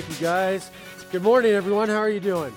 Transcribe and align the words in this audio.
Thank 0.00 0.20
you, 0.20 0.26
guys. 0.26 0.70
Good 1.10 1.24
morning, 1.24 1.50
everyone. 1.50 1.88
How 1.88 1.96
are 1.96 2.08
you 2.08 2.20
doing? 2.20 2.54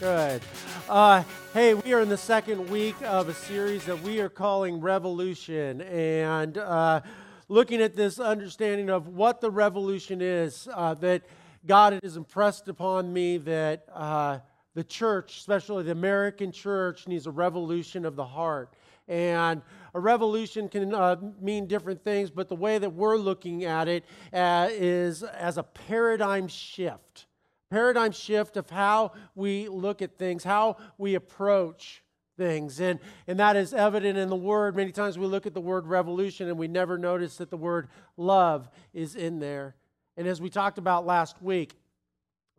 Good. 0.00 0.42
Uh, 0.88 1.22
hey, 1.54 1.74
we 1.74 1.92
are 1.92 2.00
in 2.00 2.08
the 2.08 2.16
second 2.16 2.68
week 2.68 2.96
of 3.02 3.28
a 3.28 3.34
series 3.34 3.84
that 3.84 4.02
we 4.02 4.18
are 4.18 4.28
calling 4.28 4.80
Revolution, 4.80 5.82
and 5.82 6.58
uh, 6.58 7.00
looking 7.48 7.80
at 7.80 7.94
this 7.94 8.18
understanding 8.18 8.90
of 8.90 9.06
what 9.06 9.40
the 9.40 9.52
revolution 9.52 10.20
is. 10.20 10.66
Uh, 10.74 10.94
that 10.94 11.22
God 11.64 12.00
has 12.02 12.16
impressed 12.16 12.66
upon 12.66 13.12
me 13.12 13.38
that 13.38 13.84
uh, 13.94 14.40
the 14.74 14.82
church, 14.82 15.36
especially 15.36 15.84
the 15.84 15.92
American 15.92 16.50
church, 16.50 17.06
needs 17.06 17.28
a 17.28 17.30
revolution 17.30 18.04
of 18.04 18.16
the 18.16 18.26
heart. 18.26 18.74
And 19.08 19.62
a 19.94 20.00
revolution 20.00 20.68
can 20.68 20.94
uh, 20.94 21.16
mean 21.40 21.66
different 21.66 22.02
things, 22.02 22.30
but 22.30 22.48
the 22.48 22.56
way 22.56 22.78
that 22.78 22.90
we're 22.90 23.16
looking 23.16 23.64
at 23.64 23.88
it 23.88 24.04
uh, 24.32 24.68
is 24.70 25.22
as 25.22 25.58
a 25.58 25.62
paradigm 25.62 26.48
shift. 26.48 27.26
Paradigm 27.70 28.12
shift 28.12 28.56
of 28.56 28.68
how 28.70 29.12
we 29.34 29.68
look 29.68 30.02
at 30.02 30.18
things, 30.18 30.44
how 30.44 30.76
we 30.98 31.14
approach 31.14 32.02
things. 32.36 32.80
And, 32.80 32.98
and 33.26 33.38
that 33.40 33.56
is 33.56 33.72
evident 33.72 34.18
in 34.18 34.28
the 34.28 34.36
word. 34.36 34.76
Many 34.76 34.92
times 34.92 35.18
we 35.18 35.26
look 35.26 35.46
at 35.46 35.54
the 35.54 35.60
word 35.60 35.86
revolution 35.86 36.48
and 36.48 36.58
we 36.58 36.68
never 36.68 36.98
notice 36.98 37.36
that 37.38 37.50
the 37.50 37.56
word 37.56 37.88
love 38.16 38.68
is 38.92 39.16
in 39.16 39.38
there. 39.38 39.74
And 40.16 40.26
as 40.26 40.40
we 40.40 40.50
talked 40.50 40.78
about 40.78 41.06
last 41.06 41.42
week, 41.42 41.74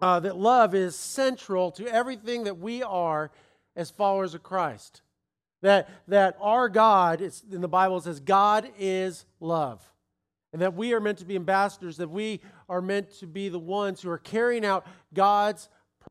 uh, 0.01 0.19
that 0.19 0.35
love 0.35 0.73
is 0.73 0.95
central 0.95 1.71
to 1.71 1.87
everything 1.87 2.45
that 2.45 2.57
we 2.57 2.81
are 2.83 3.31
as 3.75 3.89
followers 3.91 4.33
of 4.33 4.43
Christ. 4.43 5.02
That, 5.63 5.89
that 6.09 6.37
our 6.41 6.67
God, 6.67 7.21
in 7.21 7.61
the 7.61 7.69
Bible, 7.69 7.99
says, 8.01 8.19
God 8.19 8.69
is 8.77 9.25
love. 9.39 9.81
And 10.51 10.61
that 10.61 10.75
we 10.75 10.93
are 10.93 10.99
meant 10.99 11.17
to 11.19 11.25
be 11.25 11.37
ambassadors, 11.37 11.97
that 11.97 12.09
we 12.09 12.41
are 12.67 12.81
meant 12.81 13.11
to 13.19 13.27
be 13.27 13.47
the 13.47 13.57
ones 13.57 14.01
who 14.01 14.09
are 14.09 14.17
carrying 14.17 14.65
out 14.65 14.85
God's 15.13 15.69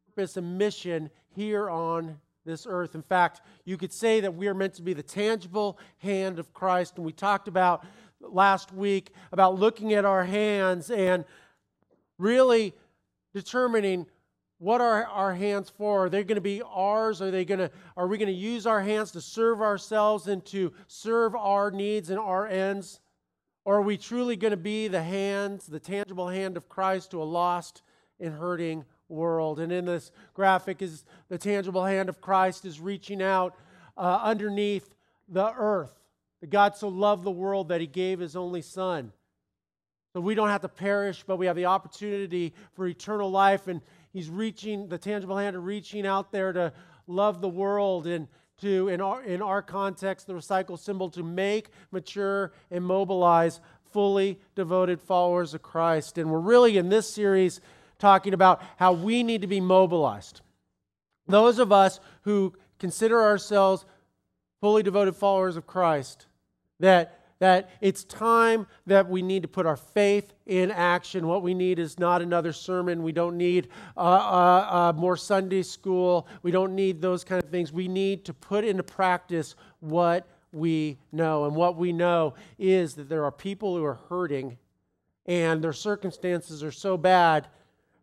purpose 0.09 0.39
and 0.39 0.57
mission 0.57 1.11
here 1.37 1.69
on 1.69 2.19
this 2.47 2.67
earth. 2.69 2.95
In 2.95 3.03
fact, 3.03 3.43
you 3.67 3.77
could 3.77 3.93
say 3.93 4.21
that 4.21 4.35
we 4.35 4.49
are 4.49 4.55
meant 4.55 4.73
to 4.75 4.83
be 4.83 4.95
the 4.95 5.03
tangible 5.03 5.79
hand 5.99 6.39
of 6.39 6.55
Christ. 6.55 6.97
And 6.97 7.05
we 7.05 7.13
talked 7.13 7.47
about 7.47 7.85
last 8.21 8.73
week 8.73 9.11
about 9.33 9.59
looking 9.59 9.93
at 9.93 10.07
our 10.07 10.25
hands 10.25 10.91
and 10.91 11.27
really 12.19 12.73
determining 13.35 14.07
what 14.63 14.81
are 14.81 15.05
our 15.07 15.35
hands 15.35 15.69
for? 15.77 16.05
Are 16.05 16.09
they 16.09 16.23
going 16.23 16.37
to 16.37 16.41
be 16.41 16.63
ours? 16.63 17.21
Are 17.21 17.33
they 17.33 17.45
going 17.45 17.59
to 17.59 17.71
are 17.97 18.07
we 18.07 18.17
going 18.17 18.29
to 18.29 18.33
use 18.33 18.65
our 18.65 18.81
hands 18.81 19.11
to 19.11 19.21
serve 19.21 19.61
ourselves 19.61 20.29
and 20.29 20.45
to 20.47 20.73
serve 20.87 21.35
our 21.35 21.73
needs 21.73 22.11
and 22.11 22.19
our 22.21 22.47
ends? 22.47 23.01
Or 23.65 23.79
are 23.79 23.83
we 23.83 23.97
truly 23.97 24.37
going 24.37 24.53
to 24.53 24.57
be 24.57 24.87
the 24.87 25.03
hands, 25.03 25.67
the 25.67 25.81
tangible 25.81 26.29
hand 26.29 26.57
of 26.57 26.69
Christ 26.69 27.11
to 27.11 27.21
a 27.21 27.25
lost 27.25 27.83
and 28.21 28.33
hurting 28.33 28.85
world? 29.09 29.59
And 29.59 29.73
in 29.73 29.85
this 29.85 30.13
graphic 30.33 30.81
is 30.81 31.05
the 31.29 31.39
tangible 31.39 31.85
hand 31.85 32.09
of 32.09 32.21
Christ 32.21 32.65
is 32.65 32.79
reaching 32.79 33.21
out 33.21 33.57
uh, 33.97 34.21
underneath 34.23 34.95
the 35.29 35.53
earth. 35.57 35.99
God 36.49 36.77
so 36.77 36.87
loved 36.87 37.25
the 37.25 37.33
world 37.33 37.71
that 37.71 37.81
he 37.81 37.89
gave 37.89 38.21
his 38.21 38.37
only 38.37 38.63
son. 38.63 39.13
So 40.15 40.21
we 40.21 40.35
don't 40.35 40.51
have 40.51 40.61
to 40.61 40.69
perish, 40.69 41.25
but 41.27 41.39
we 41.39 41.47
have 41.47 41.57
the 41.57 41.65
opportunity 41.65 42.53
for 42.75 42.87
eternal 42.87 43.31
life. 43.31 43.67
And 43.67 43.81
He's 44.13 44.29
reaching, 44.29 44.89
the 44.89 44.99
tangible 44.99 45.37
hand 45.39 45.57
of 45.57 45.65
reaching 45.65 46.07
out 46.07 46.33
there 46.33 46.53
to 46.53 46.73
love 47.07 47.41
the 47.41 47.49
world 47.49 48.07
and 48.07 48.29
to, 48.61 48.89
in 48.89 49.01
our, 49.01 49.23
in 49.23 49.43
our 49.43 49.63
context, 49.63 50.27
the 50.27 50.35
recycle 50.35 50.79
symbol, 50.79 51.11
to 51.11 51.23
make, 51.23 51.71
mature, 51.91 52.53
and 52.71 52.85
mobilize 52.85 53.61
fully 53.91 54.39
devoted 54.55 55.01
followers 55.01 55.55
of 55.55 55.63
Christ. 55.63 56.19
And 56.19 56.31
we're 56.31 56.39
really 56.39 56.77
in 56.77 56.89
this 56.89 57.13
series 57.13 57.61
talking 57.99 58.35
about 58.35 58.63
how 58.77 58.93
we 58.93 59.23
need 59.23 59.41
to 59.41 59.47
be 59.47 59.61
mobilized. 59.61 60.43
Those 61.27 61.59
of 61.59 61.73
us 61.73 62.01
who 62.23 62.53
consider 62.79 63.23
ourselves 63.23 63.85
fully 64.61 64.83
devoted 64.83 65.17
followers 65.17 65.57
of 65.57 65.67
Christ, 65.67 66.27
that 66.81 67.21
that 67.43 67.71
it's 67.81 68.05
time 68.05 68.69
that 68.87 69.11
we 69.11 69.21
need 69.21 69.43
to 69.43 69.49
put 69.49 69.67
our 69.67 69.77
faith 69.77 70.33
in 70.47 70.71
action. 70.71 71.27
What 71.27 71.43
we 71.43 71.55
need 71.55 71.81
is 71.81 71.99
not 71.99 72.23
another 72.23 72.53
sermon. 72.53 73.03
We 73.03 73.11
don't 73.11 73.37
need 73.37 73.67
uh, 73.97 74.01
uh, 74.01 74.67
uh, 74.71 74.93
more 74.97 75.17
Sunday 75.17 75.65
school. 75.65 76.29
We 76.45 76.53
don't 76.53 76.77
need 76.77 77.03
those 77.03 77.25
kind 77.25 77.43
of 77.43 77.51
things. 77.51 77.73
We 77.73 77.89
need 77.89 78.25
to 78.27 78.33
put 78.33 78.65
into 78.65 78.85
practice 78.85 79.57
what 79.81 80.29
we 80.53 80.99
know. 81.11 81.47
And 81.47 81.57
what 81.57 81.77
we 81.77 81.93
know 81.93 82.35
is 82.61 82.95
that 82.95 83.09
there 83.09 83.25
are 83.25 83.33
people 83.33 83.77
who 83.77 83.85
are 83.85 83.99
hurting 84.09 84.57
and 85.27 85.65
their 85.65 85.73
circumstances 85.73 86.63
are 86.63 86.71
so 86.71 86.97
bad 86.97 87.49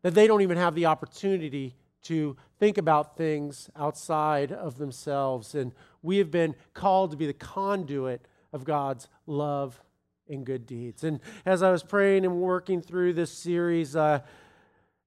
that 0.01 0.13
they 0.13 0.27
don't 0.27 0.41
even 0.41 0.57
have 0.57 0.75
the 0.75 0.87
opportunity 0.87 1.77
to 2.01 2.35
think 2.59 2.77
about 2.77 3.15
things 3.15 3.69
outside 3.77 4.51
of 4.51 4.77
themselves. 4.77 5.55
And 5.55 5.71
we 6.01 6.17
have 6.17 6.29
been 6.29 6.55
called 6.73 7.11
to 7.11 7.17
be 7.17 7.25
the 7.25 7.33
conduit 7.33 8.25
of 8.53 8.63
God's 8.63 9.07
love 9.25 9.79
and 10.27 10.45
good 10.45 10.65
deeds. 10.65 11.03
And 11.03 11.19
as 11.45 11.63
I 11.63 11.71
was 11.71 11.83
praying 11.83 12.25
and 12.25 12.35
working 12.35 12.81
through 12.81 13.13
this 13.13 13.31
series, 13.31 13.95
uh, 13.95 14.19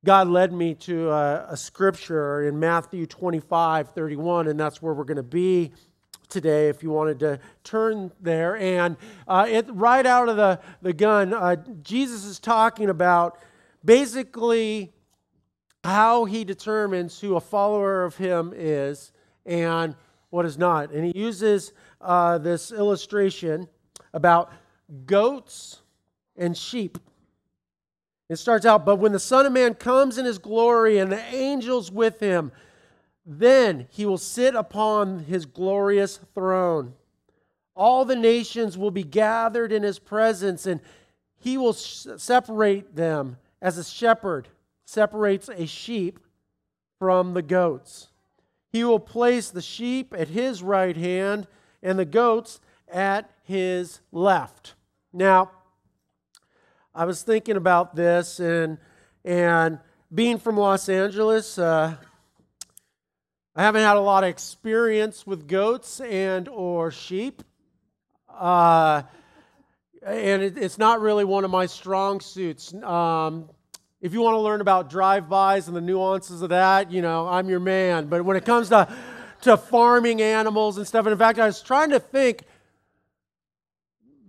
God 0.05 0.29
led 0.29 0.53
me 0.53 0.75
to 0.75 1.11
a, 1.11 1.47
a, 1.51 1.57
scripture 1.57 2.49
in 2.49 2.59
Matthew 2.59 3.07
25 3.07 3.91
31, 3.91 4.49
and 4.49 4.59
that's 4.59 4.83
where 4.83 4.93
we're 4.93 5.05
going 5.05 5.17
to 5.17 5.23
be 5.23 5.71
today 6.29 6.69
if 6.69 6.83
you 6.83 6.91
wanted 6.91 7.21
to 7.21 7.39
turn 7.63 8.11
there. 8.21 8.57
And 8.57 8.97
uh, 9.29 9.47
it, 9.49 9.67
right 9.71 10.05
out 10.05 10.29
of 10.29 10.37
the, 10.37 10.59
the 10.81 10.93
gun, 10.93 11.33
uh, 11.33 11.57
Jesus 11.83 12.25
is 12.25 12.41
talking 12.41 12.91
about 12.91 13.39
basically 13.85 14.93
how 15.85 16.25
he 16.25 16.45
determines 16.45 17.21
who 17.21 17.37
a 17.37 17.41
follower 17.41 18.05
of 18.05 18.17
him 18.17 18.53
is 18.57 19.13
and 19.45 19.95
what 20.33 20.47
is 20.47 20.57
not. 20.57 20.91
And 20.93 21.05
he 21.05 21.13
uses 21.15 21.73
uh, 22.01 22.39
this 22.39 22.73
illustration 22.73 23.69
about 24.15 24.51
goats 25.05 25.81
and 26.37 26.57
sheep. 26.57 26.99
It 28.31 28.37
starts 28.37 28.65
out, 28.65 28.87
but 28.87 28.97
when 28.97 29.13
the 29.13 29.21
Son 29.21 29.45
of 29.45 29.53
Man 29.53 29.75
comes 29.75 30.17
in 30.17 30.25
his 30.25 30.39
glory 30.39 30.97
and 30.97 31.13
the 31.13 31.23
angels 31.35 31.93
with 31.93 32.19
him, 32.19 32.51
then 33.27 33.87
he 33.91 34.07
will 34.07 34.17
sit 34.17 34.55
upon 34.55 35.21
his 35.25 35.45
glorious 35.45 36.19
throne. 36.35 36.95
All 37.77 38.07
the 38.07 38.17
nations 38.17 38.79
will 38.79 38.91
be 38.91 39.05
gathered 39.05 39.71
in 39.71 39.83
his 39.83 39.99
presence, 39.99 40.65
and 40.65 40.81
he 41.39 41.59
will 41.59 41.75
separate 41.75 42.97
them 42.97 43.37
as 43.61 43.77
a 43.77 43.85
shepherd 43.85 44.49
separates 44.87 45.51
a 45.51 45.67
sheep 45.67 46.19
from 46.99 47.35
the 47.35 47.43
goats. 47.43 48.09
He 48.73 48.85
will 48.85 48.99
place 48.99 49.51
the 49.51 49.61
sheep 49.61 50.15
at 50.17 50.29
his 50.29 50.63
right 50.63 50.97
hand 50.97 51.47
and 51.83 51.99
the 51.99 52.07
goats 52.07 52.59
at 52.91 53.31
his 53.43 54.01
left. 54.11 54.75
Now, 55.13 55.51
I 56.95 57.05
was 57.05 57.23
thinking 57.23 57.57
about 57.57 57.95
this 57.95 58.41
and 58.41 58.79
and 59.25 59.79
being 60.13 60.39
from 60.39 60.57
Los 60.57 60.89
Angeles, 60.89 61.59
uh, 61.59 61.95
I 63.55 63.63
haven't 63.63 63.83
had 63.83 63.97
a 63.97 64.01
lot 64.01 64.25
of 64.25 64.31
experience 64.31 65.27
with 65.27 65.47
goats 65.47 66.01
and 66.01 66.49
or 66.49 66.91
sheep, 66.91 67.43
uh, 68.29 69.03
and 70.05 70.43
it, 70.43 70.59
it's 70.59 70.77
not 70.77 71.01
really 71.01 71.25
one 71.25 71.45
of 71.45 71.51
my 71.51 71.67
strong 71.67 72.21
suits. 72.21 72.75
Um, 72.75 73.49
if 74.03 74.13
you 74.13 74.21
want 74.21 74.35
to 74.35 74.41
learn 74.41 74.61
about 74.61 74.91
drive-bys 74.91 75.69
and 75.69 75.77
the 75.77 75.81
nuances 75.81 76.43
of 76.43 76.51
that, 76.51 76.91
you 76.91 77.01
know, 77.01 77.27
I'm 77.27 77.49
your 77.49 77.61
man. 77.61 78.09
But 78.09 78.25
when 78.25 78.37
it 78.37 78.45
comes 78.45 78.69
to 78.69 78.93
to 79.43 79.57
farming 79.57 80.23
animals 80.23 80.79
and 80.79 80.87
stuff. 80.87 81.05
And 81.07 81.13
in 81.13 81.19
fact, 81.19 81.39
I 81.39 81.47
was 81.47 81.63
trying 81.63 81.91
to 81.91 82.01
think 82.01 82.43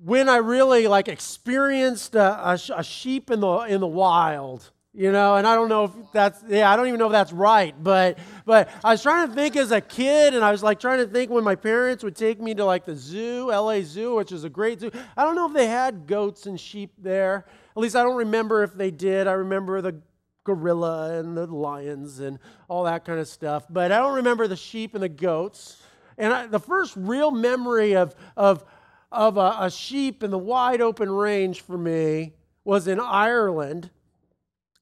when 0.04 0.28
I 0.28 0.38
really 0.38 0.88
like 0.88 1.08
experienced 1.08 2.16
a, 2.16 2.50
a, 2.50 2.60
a, 2.76 2.84
sheep 2.84 3.32
in 3.32 3.40
the 3.40 3.60
in 3.60 3.80
the 3.80 3.88
wild, 3.88 4.70
you 4.94 5.12
know. 5.12 5.36
And 5.36 5.48
I 5.48 5.56
don't 5.56 5.70
know 5.70 5.86
if 5.86 5.92
that's 6.12 6.44
yeah, 6.48 6.72
I 6.72 6.76
don't 6.76 6.88
even 6.88 7.00
know 7.00 7.06
if 7.06 7.12
that's 7.12 7.32
right, 7.32 7.76
but 7.82 8.18
but 8.46 8.70
I 8.84 8.92
was 8.92 9.02
trying 9.02 9.30
to 9.30 9.34
think 9.34 9.56
as 9.56 9.72
a 9.72 9.82
kid, 9.82 10.34
and 10.34 10.44
I 10.44 10.52
was 10.52 10.64
like 10.64 10.80
trying 10.80 11.00
to 11.00 11.08
think 11.08 11.32
when 11.32 11.44
my 11.44 11.56
parents 11.56 12.04
would 12.04 12.16
take 12.16 12.42
me 12.42 12.54
to 12.56 12.66
like 12.66 12.86
the 12.86 12.96
zoo, 12.96 13.52
L.A. 13.52 13.84
Zoo, 13.84 14.16
which 14.16 14.32
is 14.32 14.44
a 14.44 14.50
great 14.50 14.82
zoo. 14.82 14.92
I 15.16 15.24
don't 15.24 15.36
know 15.36 15.48
if 15.48 15.54
they 15.54 15.68
had 15.68 16.08
goats 16.08 16.48
and 16.48 16.60
sheep 16.60 16.92
there. 16.98 17.46
At 17.76 17.82
least 17.82 17.96
I 17.96 18.04
don't 18.04 18.18
remember 18.18 18.64
if 18.64 18.74
they 18.74 18.92
did. 18.92 19.28
I 19.28 19.34
remember 19.34 19.82
the 19.82 19.96
gorilla 20.44 21.18
and 21.20 21.36
the 21.36 21.48
lions 21.48 22.20
and 22.20 22.40
all 22.68 22.84
that 22.84 23.06
kind 23.06 23.20
of 23.20 23.28
stuff. 23.28 23.66
But 23.70 23.92
I 23.92 24.00
don't 24.00 24.16
remember 24.16 24.48
the 24.48 24.56
sheep 24.56 24.94
and 24.94 25.04
the 25.04 25.10
goats. 25.10 25.82
And 26.18 26.32
I, 26.32 26.48
the 26.48 26.60
first 26.60 26.94
real 26.96 27.32
memory 27.32 27.96
of, 27.96 28.16
of, 28.38 28.64
of 29.12 29.38
a, 29.38 29.58
a 29.62 29.72
sheep 29.72 30.24
in 30.24 30.32
the 30.32 30.38
wide 30.38 30.82
open 30.82 31.10
range 31.10 31.62
for 31.62 31.78
me 31.78 32.34
was 32.64 32.88
in 32.88 33.00
Ireland. 33.00 33.90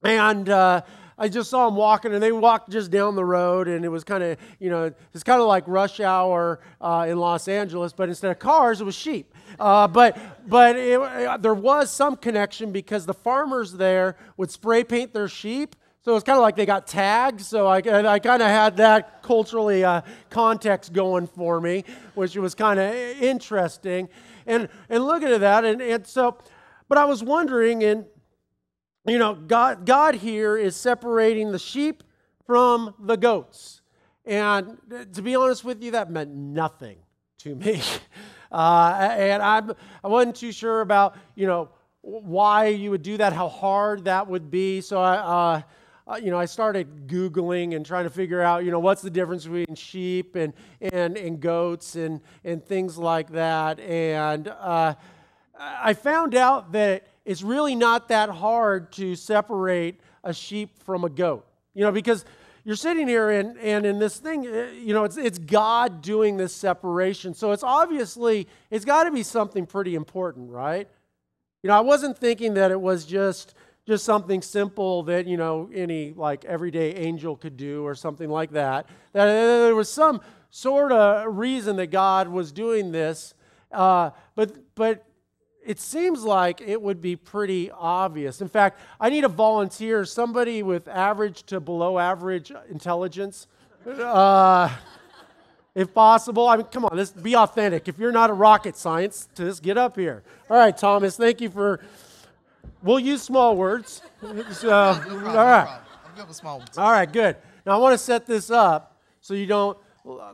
And 0.04 0.50
uh, 0.50 0.82
I 1.18 1.30
just 1.30 1.50
saw 1.50 1.68
them 1.68 1.76
walking, 1.76 2.14
and 2.14 2.22
they 2.22 2.32
walked 2.32 2.72
just 2.72 2.90
down 2.90 3.16
the 3.16 3.24
road, 3.24 3.68
and 3.68 3.86
it 3.86 3.90
was 3.90 4.04
kind 4.04 4.24
of, 4.24 4.38
you 4.60 4.72
know, 4.72 4.92
it's 5.14 5.24
kind 5.24 5.40
of 5.40 5.48
like 5.48 5.64
rush 5.68 6.00
hour 6.00 6.60
uh, 6.82 7.06
in 7.08 7.20
Los 7.20 7.48
Angeles, 7.48 7.94
but 7.94 8.10
instead 8.10 8.32
of 8.32 8.40
cars, 8.40 8.82
it 8.82 8.86
was 8.86 8.96
sheep. 8.96 9.31
Uh, 9.60 9.88
but 9.88 10.18
but 10.48 10.76
it, 10.76 11.00
uh, 11.00 11.38
there 11.38 11.54
was 11.54 11.92
some 11.92 12.16
connection 12.16 12.72
because 12.72 13.06
the 13.06 13.14
farmers 13.14 13.74
there 13.74 14.18
would 14.38 14.52
spray 14.52 14.84
paint 14.84 15.14
their 15.14 15.28
sheep. 15.28 15.76
So 16.04 16.16
it's 16.16 16.24
kind 16.24 16.38
of 16.38 16.42
like 16.42 16.56
they 16.56 16.66
got 16.66 16.88
tagged. 16.88 17.42
So 17.42 17.68
I, 17.68 17.78
I 17.78 18.18
kind 18.18 18.42
of 18.42 18.48
had 18.48 18.78
that 18.78 19.22
culturally 19.22 19.84
uh, 19.84 20.02
context 20.32 20.94
going 20.94 21.28
for 21.28 21.62
me, 21.62 21.84
which 22.16 22.36
was 22.36 22.56
kind 22.56 22.80
of 22.80 22.94
interesting. 23.22 24.10
And 24.48 24.68
and 24.90 25.06
looking 25.06 25.30
at 25.30 25.42
that, 25.42 25.64
and, 25.64 25.82
and 25.82 26.08
so, 26.08 26.38
but 26.90 26.98
I 26.98 27.06
was 27.06 27.24
wondering, 27.24 27.84
and 27.84 28.06
you 29.06 29.18
know, 29.18 29.36
God, 29.36 29.86
God 29.86 30.16
here 30.16 30.58
is 30.58 30.76
separating 30.76 31.52
the 31.52 31.60
sheep 31.60 32.04
from 32.46 32.94
the 33.00 33.16
goats. 33.16 33.82
And 34.26 34.78
to 35.14 35.22
be 35.22 35.36
honest 35.36 35.64
with 35.64 35.82
you, 35.82 35.92
that 35.92 36.12
meant 36.12 36.32
nothing 36.32 36.98
to 37.40 37.56
me. 37.56 37.82
Uh, 38.52 39.16
and 39.18 39.42
I'm, 39.42 39.72
I 40.04 40.08
wasn't 40.08 40.36
too 40.36 40.52
sure 40.52 40.82
about, 40.82 41.16
you 41.36 41.48
know, 41.48 41.70
why 42.02 42.68
you 42.68 42.92
would 42.92 43.04
do 43.04 43.18
that, 43.18 43.32
how 43.34 43.48
hard 43.48 44.06
that 44.06 44.28
would 44.28 44.50
be. 44.50 44.82
So 44.82 45.02
I, 45.02 45.16
uh, 45.16 45.62
uh, 46.08 46.16
you 46.16 46.32
know, 46.32 46.40
I 46.40 46.46
started 46.46 47.08
Googling 47.08 47.76
and 47.76 47.86
trying 47.86 48.06
to 48.06 48.10
figure 48.10 48.42
out, 48.42 48.66
you 48.66 48.72
know, 48.72 48.80
what's 48.80 49.02
the 49.02 49.10
difference 49.10 49.46
between 49.46 49.76
sheep 49.76 50.36
and, 50.36 50.54
and, 50.82 51.16
and 51.16 51.40
goats 51.40 51.96
and, 51.96 52.20
and 52.44 52.66
things 52.66 52.98
like 52.98 53.32
that. 53.32 53.80
And 53.80 54.48
uh, 54.48 54.96
I 55.58 55.94
found 55.94 56.36
out 56.36 56.72
that 56.72 57.08
it's 57.24 57.44
really 57.44 57.76
not 57.76 58.10
that 58.10 58.30
hard 58.30 58.92
to 58.94 59.16
separate 59.16 60.02
a 60.24 60.34
sheep 60.34 60.78
from 60.84 61.04
a 61.04 61.10
goat. 61.10 61.46
You 61.74 61.84
know, 61.84 61.92
because 61.92 62.26
you're 62.64 62.76
sitting 62.76 63.08
here 63.08 63.30
and, 63.32 63.58
and 63.58 63.86
in 63.86 64.00
this 64.00 64.18
thing, 64.18 64.46
uh, 64.46 64.68
you 64.74 64.94
know, 64.94 65.04
it's, 65.04 65.18
it's 65.18 65.40
God 65.40 66.02
doing 66.02 66.38
this 66.38 66.54
separation. 66.54 67.34
So 67.34 67.52
it's 67.52 67.64
obviously, 67.64 68.48
it's 68.70 68.86
got 68.86 69.06
to 69.06 69.12
be 69.12 69.24
something 69.24 69.66
pretty 69.66 69.96
important, 69.96 70.52
right? 70.52 70.88
You 71.64 71.68
know, 71.70 71.78
I 71.78 71.82
wasn't 71.82 72.18
thinking 72.18 72.56
that 72.56 72.72
it 72.72 72.80
was 72.80 73.06
just 73.06 73.56
just 73.88 74.06
something 74.06 74.44
simple 74.44 75.02
that 75.04 75.26
you 75.26 75.38
know 75.38 75.70
any 75.74 76.14
like 76.14 76.46
everyday 76.46 76.94
angel 76.94 77.36
could 77.36 77.58
do 77.58 77.84
or 77.84 77.96
something 77.96 78.30
like 78.30 78.52
that 78.52 78.88
that 79.12 79.26
there 79.26 79.76
was 79.76 79.92
some 79.92 80.22
sort 80.52 80.92
of 80.92 81.36
reason 81.36 81.76
that 81.78 81.88
god 81.88 82.28
was 82.28 82.52
doing 82.52 82.92
this 82.92 83.34
uh, 83.72 84.12
but 84.36 84.56
but 84.76 85.04
it 85.64 85.80
seems 85.80 86.24
like 86.24 86.62
it 86.62 86.82
would 86.82 87.02
be 87.02 87.16
pretty 87.16 87.70
obvious. 87.72 88.42
In 88.42 88.48
fact, 88.48 88.80
I 89.00 89.10
need 89.10 89.24
a 89.24 89.30
volunteer, 89.30 90.06
somebody 90.06 90.64
with 90.64 90.88
average 90.88 91.44
to 91.44 91.60
below 91.60 92.00
average 92.00 92.52
intelligence. 92.70 93.48
Uh, 93.86 94.70
if 95.76 95.94
possible. 95.94 96.48
I 96.48 96.58
mean, 96.58 96.66
come 96.66 96.86
on, 96.86 96.92
let's 96.96 97.12
be 97.12 97.36
authentic. 97.36 97.88
If 97.88 97.98
you're 97.98 98.12
not 98.12 98.30
a 98.30 98.34
rocket 98.34 98.76
science, 98.76 99.30
just 99.36 99.64
get 99.64 99.78
up 99.78 99.96
here. 99.96 100.24
All 100.50 100.58
right, 100.58 100.76
Thomas, 100.76 101.18
thank 101.18 101.42
you 101.42 101.50
for. 101.50 101.80
We'll 102.84 103.00
use 103.00 103.22
small 103.22 103.56
words. 103.56 104.02
So, 104.52 104.70
no 104.70 104.94
problem, 105.00 105.28
all 105.28 105.36
right. 105.36 105.66
No. 105.66 105.78
All 106.78 106.92
right, 106.92 107.12
good. 107.12 107.38
Now 107.66 107.74
I 107.74 107.78
want 107.78 107.94
to 107.94 107.98
set 107.98 108.26
this 108.26 108.50
up 108.50 108.98
so 109.22 109.34
you 109.34 109.46
don't 109.46 109.78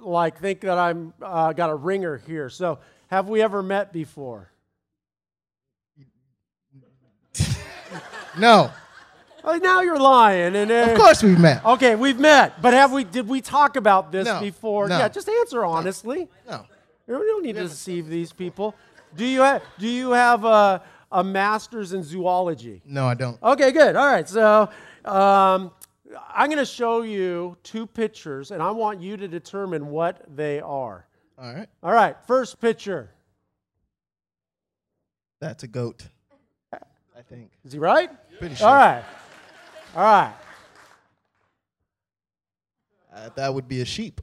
like 0.02 0.40
think 0.40 0.62
that 0.62 0.78
I'm 0.78 1.14
uh, 1.22 1.52
got 1.54 1.70
a 1.70 1.76
ringer 1.76 2.18
here. 2.26 2.50
So, 2.50 2.80
have 3.08 3.28
we 3.28 3.42
ever 3.42 3.62
met 3.62 3.92
before? 3.92 4.52
No. 8.40 8.72
Oh, 9.44 9.56
now 9.58 9.82
you're 9.82 10.00
lying. 10.00 10.56
And 10.56 10.72
uh, 10.72 10.92
Of 10.92 10.98
course 10.98 11.24
we've 11.24 11.40
met. 11.40 11.64
Okay, 11.66 11.96
we've 11.96 12.20
met, 12.20 12.62
but 12.62 12.74
have 12.74 12.92
we? 12.92 13.04
Did 13.04 13.28
we 13.28 13.40
talk 13.42 13.76
about 13.76 14.12
this 14.12 14.26
No, 14.26 14.42
before? 14.42 14.88
no. 14.90 14.98
Yeah, 14.98 15.08
just 15.08 15.30
answer 15.30 15.64
honestly. 15.66 16.28
No. 16.48 16.66
We 17.08 17.14
don't 17.14 17.44
need 17.44 17.56
to 17.56 17.64
deceive 17.64 18.08
these 18.08 18.34
people. 18.34 18.76
Do 19.16 19.26
you 19.26 19.42
have? 19.42 19.64
Do 19.80 19.88
you 19.88 20.12
have 20.12 20.44
a, 20.44 20.84
a 21.12 21.24
master's 21.24 21.94
in 21.94 22.04
zoology? 22.04 22.82
No, 22.86 23.06
I 23.08 23.14
don't. 23.14 23.42
Okay, 23.42 23.72
good. 23.72 23.96
All 23.96 24.06
right, 24.06 24.28
so 24.28 24.70
um, 25.06 25.72
I'm 26.34 26.50
going 26.50 26.58
to 26.58 26.66
show 26.66 27.04
you 27.04 27.56
two 27.64 27.88
pictures, 27.88 28.52
and 28.52 28.62
I 28.62 28.72
want 28.72 29.00
you 29.02 29.16
to 29.16 29.28
determine 29.30 29.88
what 29.88 30.24
they 30.36 30.60
are. 30.60 31.08
All 31.38 31.54
right. 31.54 31.70
All 31.82 31.94
right, 31.94 32.18
first 32.28 32.60
picture. 32.60 33.12
That's 35.40 35.64
a 35.64 35.68
goat. 35.68 36.08
I 37.18 37.22
think. 37.24 37.50
Is 37.66 37.74
he 37.74 37.80
right? 37.80 38.12
Pretty 38.38 38.54
sure. 38.54 38.68
All 38.68 38.76
right. 38.76 39.04
All 39.96 40.04
right. 40.04 40.34
Uh, 43.12 43.30
that 43.36 43.52
would 43.52 43.68
be 43.68 43.82
a 43.82 43.86
sheep. 43.86 44.22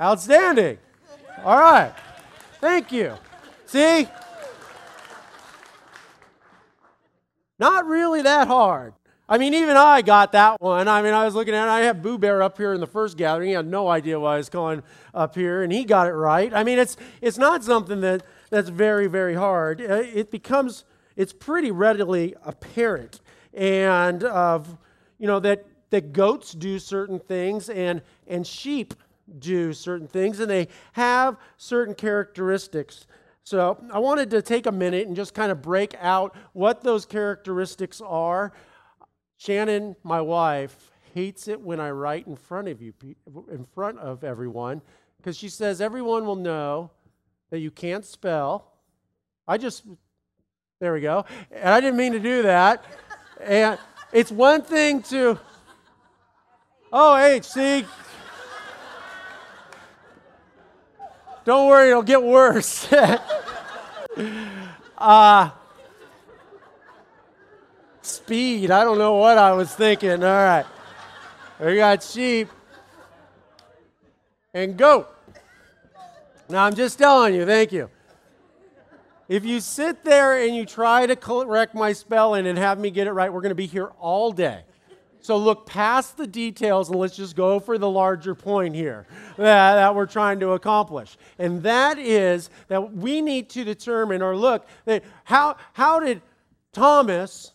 Outstanding. 0.00 0.76
All 1.42 1.58
right. 1.58 1.94
Thank 2.60 2.92
you. 2.92 3.14
See? 3.64 4.06
Not 7.58 7.86
really 7.86 8.20
that 8.22 8.46
hard. 8.46 8.92
I 9.26 9.38
mean, 9.38 9.54
even 9.54 9.76
I 9.76 10.02
got 10.02 10.32
that 10.32 10.60
one. 10.60 10.86
I 10.86 11.00
mean, 11.00 11.14
I 11.14 11.24
was 11.24 11.34
looking 11.34 11.54
at 11.54 11.66
it. 11.66 11.70
I 11.70 11.80
had 11.80 12.02
Boo 12.02 12.18
Bear 12.18 12.42
up 12.42 12.58
here 12.58 12.74
in 12.74 12.80
the 12.80 12.86
first 12.86 13.16
gathering. 13.16 13.48
He 13.48 13.54
had 13.54 13.66
no 13.66 13.88
idea 13.88 14.20
why 14.20 14.34
I 14.34 14.36
was 14.38 14.50
calling 14.50 14.82
up 15.14 15.34
here, 15.34 15.62
and 15.62 15.72
he 15.72 15.84
got 15.84 16.06
it 16.08 16.12
right. 16.12 16.52
I 16.52 16.62
mean, 16.62 16.78
it's 16.78 16.96
it's 17.20 17.38
not 17.38 17.64
something 17.64 18.00
that 18.02 18.22
that's 18.50 18.68
very 18.68 19.06
very 19.06 19.34
hard. 19.34 19.80
Uh, 19.80 20.02
It 20.14 20.30
becomes 20.30 20.84
it's 21.18 21.34
pretty 21.34 21.70
readily 21.70 22.34
apparent, 22.44 23.20
and 23.52 24.22
you 24.22 25.26
know 25.26 25.40
that 25.40 25.66
that 25.90 26.12
goats 26.14 26.52
do 26.52 26.78
certain 26.78 27.18
things 27.18 27.68
and 27.68 28.00
and 28.26 28.46
sheep 28.46 28.94
do 29.38 29.74
certain 29.74 30.06
things, 30.06 30.40
and 30.40 30.50
they 30.50 30.68
have 30.92 31.36
certain 31.58 31.94
characteristics. 31.94 33.06
So 33.44 33.82
I 33.92 33.98
wanted 33.98 34.30
to 34.30 34.42
take 34.42 34.66
a 34.66 34.72
minute 34.72 35.06
and 35.06 35.16
just 35.16 35.34
kind 35.34 35.50
of 35.50 35.60
break 35.60 35.94
out 36.00 36.36
what 36.52 36.82
those 36.82 37.04
characteristics 37.04 38.00
are. 38.00 38.52
Shannon, 39.38 39.96
my 40.02 40.20
wife, 40.20 40.90
hates 41.14 41.48
it 41.48 41.60
when 41.60 41.80
I 41.80 41.90
write 41.90 42.26
in 42.26 42.36
front 42.36 42.68
of 42.68 42.80
you, 42.80 42.92
in 43.50 43.64
front 43.74 43.98
of 43.98 44.22
everyone, 44.22 44.82
because 45.16 45.36
she 45.36 45.48
says 45.48 45.80
everyone 45.80 46.26
will 46.26 46.36
know 46.36 46.90
that 47.50 47.60
you 47.60 47.70
can't 47.70 48.04
spell. 48.04 48.72
I 49.46 49.56
just, 49.56 49.84
there 50.80 50.92
we 50.92 51.00
go. 51.00 51.24
And 51.50 51.70
I 51.70 51.80
didn't 51.80 51.96
mean 51.96 52.12
to 52.12 52.20
do 52.20 52.42
that. 52.42 52.84
And 53.40 53.78
it's 54.12 54.30
one 54.30 54.62
thing 54.62 55.02
to, 55.02 55.36
oh, 56.92 57.16
H, 57.16 57.44
see? 57.44 57.84
Don't 61.44 61.66
worry, 61.66 61.90
it'll 61.90 62.02
get 62.02 62.22
worse. 62.22 62.92
uh, 64.98 65.50
speed. 68.02 68.70
I 68.70 68.84
don't 68.84 68.98
know 68.98 69.14
what 69.14 69.36
I 69.36 69.52
was 69.52 69.74
thinking. 69.74 70.22
All 70.22 70.30
right. 70.30 70.66
We 71.58 71.74
got 71.74 72.04
sheep 72.04 72.48
and 74.54 74.76
goat. 74.76 75.12
Now, 76.48 76.64
I'm 76.64 76.76
just 76.76 76.98
telling 76.98 77.34
you, 77.34 77.44
thank 77.44 77.72
you. 77.72 77.90
If 79.28 79.44
you 79.44 79.60
sit 79.60 80.04
there 80.04 80.42
and 80.42 80.56
you 80.56 80.64
try 80.64 81.04
to 81.04 81.14
correct 81.14 81.74
my 81.74 81.92
spelling 81.92 82.46
and 82.46 82.58
have 82.58 82.78
me 82.78 82.90
get 82.90 83.06
it 83.06 83.12
right, 83.12 83.30
we're 83.30 83.42
going 83.42 83.50
to 83.50 83.54
be 83.54 83.66
here 83.66 83.92
all 83.98 84.32
day. 84.32 84.62
So 85.20 85.36
look 85.36 85.66
past 85.66 86.16
the 86.16 86.26
details 86.26 86.88
and 86.88 86.98
let's 86.98 87.14
just 87.14 87.36
go 87.36 87.60
for 87.60 87.76
the 87.76 87.90
larger 87.90 88.34
point 88.34 88.74
here 88.74 89.06
that, 89.36 89.74
that 89.74 89.94
we're 89.94 90.06
trying 90.06 90.40
to 90.40 90.52
accomplish. 90.52 91.18
And 91.38 91.62
that 91.64 91.98
is 91.98 92.48
that 92.68 92.94
we 92.94 93.20
need 93.20 93.50
to 93.50 93.64
determine 93.64 94.22
or 94.22 94.34
look 94.34 94.66
that 94.86 95.04
how, 95.24 95.56
how 95.74 96.00
did 96.00 96.22
Thomas, 96.72 97.52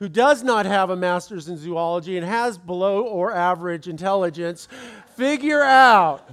who 0.00 0.08
does 0.08 0.42
not 0.42 0.66
have 0.66 0.90
a 0.90 0.96
master's 0.96 1.48
in 1.48 1.58
zoology 1.58 2.16
and 2.16 2.26
has 2.26 2.58
below 2.58 3.02
or 3.02 3.32
average 3.32 3.86
intelligence, 3.86 4.66
figure 5.14 5.62
out 5.62 6.28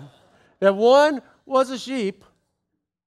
that 0.60 0.76
one 0.76 1.22
was 1.46 1.70
a 1.70 1.78
sheep 1.78 2.24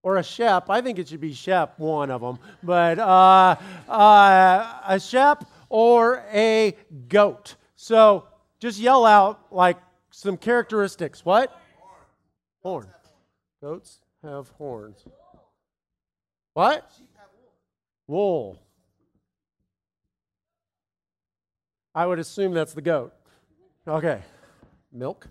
or 0.03 0.17
a 0.17 0.23
shep. 0.23 0.71
I 0.71 0.81
think 0.81 0.99
it 0.99 1.09
should 1.09 1.21
be 1.21 1.33
shep, 1.33 1.79
one 1.79 2.11
of 2.11 2.21
them, 2.21 2.39
but 2.63 2.99
uh, 2.99 3.57
uh, 3.89 4.81
a 4.87 5.01
shep 5.01 5.45
or 5.69 6.25
a 6.33 6.77
goat. 7.09 7.57
So 7.77 8.27
just 8.61 8.79
yell 8.79 9.05
out 9.05 9.53
like 9.53 9.79
some 10.11 10.37
characteristics. 10.37 11.25
What? 11.25 11.59
Horn. 12.63 12.89
Goats 13.61 14.01
have 14.23 14.49
horns. 14.51 15.05
What? 16.55 16.91
Wool. 18.07 18.61
I 21.95 22.07
would 22.07 22.19
assume 22.19 22.53
that's 22.53 22.75
the 22.75 22.83
goat. 22.83 23.13
Okay. 23.87 24.23
Milk. 24.93 25.27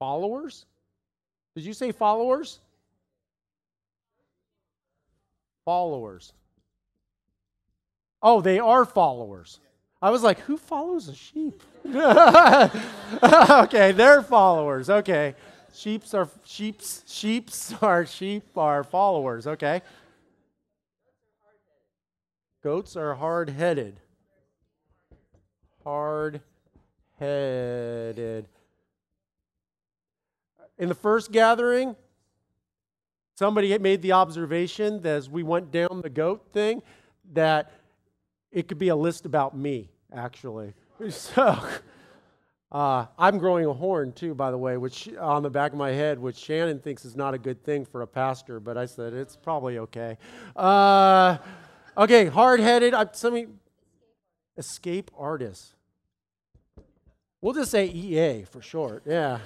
Followers? 0.00 0.66
Did 1.54 1.64
you 1.64 1.72
say 1.72 1.92
followers? 1.92 2.58
Followers. 5.64 6.32
Oh, 8.22 8.40
they 8.40 8.58
are 8.58 8.84
followers. 8.84 9.60
I 10.02 10.10
was 10.10 10.22
like, 10.22 10.38
who 10.40 10.56
follows 10.56 11.08
a 11.08 11.14
sheep? 11.14 11.62
okay, 11.86 13.92
they're 13.92 14.22
followers. 14.22 14.88
Okay. 14.88 15.34
Sheeps 15.74 16.14
are 16.14 16.28
sheeps, 16.44 17.04
sheeps 17.06 17.74
are 17.82 18.06
sheep 18.06 18.44
are 18.56 18.82
followers. 18.82 19.46
Okay. 19.46 19.82
Goats 22.62 22.96
are 22.96 23.14
hard-headed. 23.14 24.00
Hard-headed. 25.84 26.40
In 30.80 30.88
the 30.88 30.94
first 30.94 31.30
gathering, 31.30 31.94
somebody 33.34 33.76
made 33.76 34.00
the 34.00 34.12
observation 34.12 35.02
that 35.02 35.14
as 35.14 35.28
we 35.28 35.42
went 35.42 35.70
down 35.70 36.00
the 36.02 36.08
goat 36.08 36.46
thing 36.54 36.82
that 37.34 37.70
it 38.50 38.66
could 38.66 38.78
be 38.78 38.88
a 38.88 38.96
list 38.96 39.26
about 39.26 39.56
me, 39.56 39.90
actually. 40.12 40.72
So 41.08 41.58
uh, 42.72 43.06
I'm 43.18 43.38
growing 43.38 43.64
a 43.64 43.72
horn 43.72 44.12
too, 44.12 44.34
by 44.34 44.50
the 44.50 44.58
way, 44.58 44.76
which 44.76 45.08
on 45.18 45.42
the 45.42 45.48
back 45.48 45.72
of 45.72 45.78
my 45.78 45.92
head, 45.92 46.18
which 46.18 46.36
Shannon 46.36 46.78
thinks 46.78 47.06
is 47.06 47.16
not 47.16 47.32
a 47.32 47.38
good 47.38 47.64
thing 47.64 47.86
for 47.86 48.02
a 48.02 48.06
pastor, 48.06 48.60
but 48.60 48.76
I 48.76 48.84
said 48.84 49.14
it's 49.14 49.34
probably 49.34 49.78
okay. 49.78 50.18
Uh, 50.54 51.38
okay, 51.96 52.26
hard-headed. 52.26 52.94
Escape 54.58 55.10
artist. 55.16 55.74
We'll 57.40 57.54
just 57.54 57.70
say 57.70 57.86
EA 57.86 58.44
for 58.44 58.60
short. 58.60 59.04
Yeah. 59.06 59.38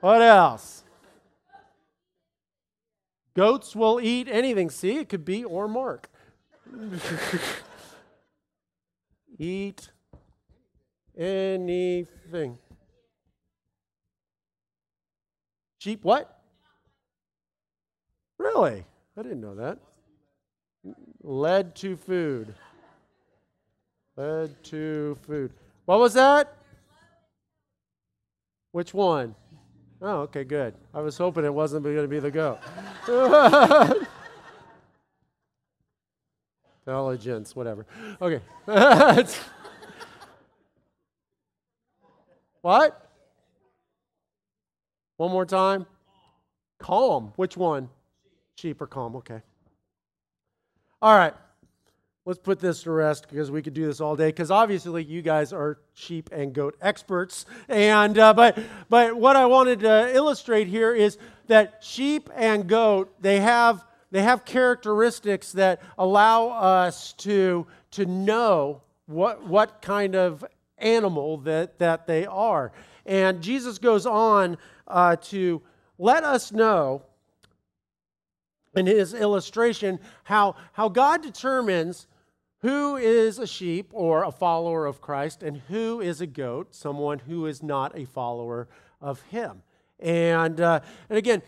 What 0.00 0.22
else? 0.22 0.84
Goats 3.34 3.76
will 3.76 4.00
eat 4.00 4.28
anything. 4.28 4.68
See, 4.70 4.96
it 4.98 5.08
could 5.08 5.24
be 5.24 5.44
or 5.44 5.68
Mark. 5.68 6.10
eat 9.38 9.90
anything. 11.16 12.58
Sheep 15.78 16.02
what? 16.02 16.40
Really? 18.38 18.84
I 19.16 19.22
didn't 19.22 19.40
know 19.40 19.54
that. 19.54 19.78
Led 21.22 21.74
to 21.76 21.96
food. 21.96 22.54
Led 24.16 24.62
to 24.64 25.16
food. 25.26 25.52
What 25.84 26.00
was 26.00 26.14
that? 26.14 26.56
Which 28.72 28.92
one? 28.92 29.34
Oh, 30.00 30.20
okay, 30.20 30.44
good. 30.44 30.74
I 30.94 31.00
was 31.00 31.18
hoping 31.18 31.44
it 31.44 31.52
wasn't 31.52 31.82
going 31.82 31.96
to 31.96 32.06
be 32.06 32.20
the 32.20 32.30
goat. 32.30 32.58
Intelligence, 36.86 37.56
whatever. 37.56 37.84
Okay. 38.22 38.40
what? 42.62 43.10
One 45.16 45.32
more 45.32 45.44
time. 45.44 45.86
Calm. 46.78 47.32
Which 47.36 47.56
one? 47.56 47.88
Sheep 48.56 48.80
or 48.80 48.86
calm. 48.86 49.16
Okay. 49.16 49.42
All 51.02 51.16
right 51.16 51.34
let's 52.28 52.38
put 52.38 52.60
this 52.60 52.82
to 52.82 52.90
rest 52.90 53.26
because 53.30 53.50
we 53.50 53.62
could 53.62 53.72
do 53.72 53.86
this 53.86 54.02
all 54.02 54.14
day 54.14 54.26
because 54.26 54.50
obviously 54.50 55.02
you 55.02 55.22
guys 55.22 55.50
are 55.50 55.78
sheep 55.94 56.28
and 56.30 56.52
goat 56.52 56.76
experts. 56.82 57.46
And 57.70 58.18
uh, 58.18 58.34
but 58.34 58.58
but 58.90 59.16
what 59.16 59.34
i 59.34 59.46
wanted 59.46 59.80
to 59.80 60.14
illustrate 60.14 60.66
here 60.66 60.94
is 60.94 61.16
that 61.46 61.82
sheep 61.82 62.28
and 62.36 62.68
goat 62.68 63.10
they 63.22 63.40
have 63.40 63.82
they 64.10 64.20
have 64.20 64.44
characteristics 64.44 65.52
that 65.52 65.80
allow 65.96 66.48
us 66.48 67.14
to 67.14 67.66
to 67.92 68.04
know 68.04 68.82
what 69.06 69.46
what 69.46 69.80
kind 69.80 70.14
of 70.14 70.44
animal 70.76 71.38
that 71.38 71.78
that 71.78 72.06
they 72.06 72.26
are. 72.26 72.72
And 73.06 73.40
jesus 73.40 73.78
goes 73.78 74.04
on 74.04 74.58
uh, 74.86 75.16
to 75.16 75.62
let 75.96 76.24
us 76.24 76.52
know 76.52 77.04
in 78.76 78.84
his 78.86 79.14
illustration 79.14 79.98
how, 80.24 80.56
how 80.72 80.88
God 80.88 81.22
determines 81.22 82.06
who 82.60 82.96
is 82.96 83.38
a 83.38 83.46
sheep 83.46 83.90
or 83.92 84.24
a 84.24 84.32
follower 84.32 84.86
of 84.86 85.00
Christ, 85.00 85.42
and 85.42 85.58
who 85.68 86.00
is 86.00 86.20
a 86.20 86.26
goat, 86.26 86.74
someone 86.74 87.20
who 87.20 87.46
is 87.46 87.62
not 87.62 87.96
a 87.96 88.04
follower 88.04 88.68
of 89.00 89.22
Him. 89.22 89.62
And, 90.00 90.60
uh, 90.60 90.80
and 91.08 91.18
again, 91.18 91.42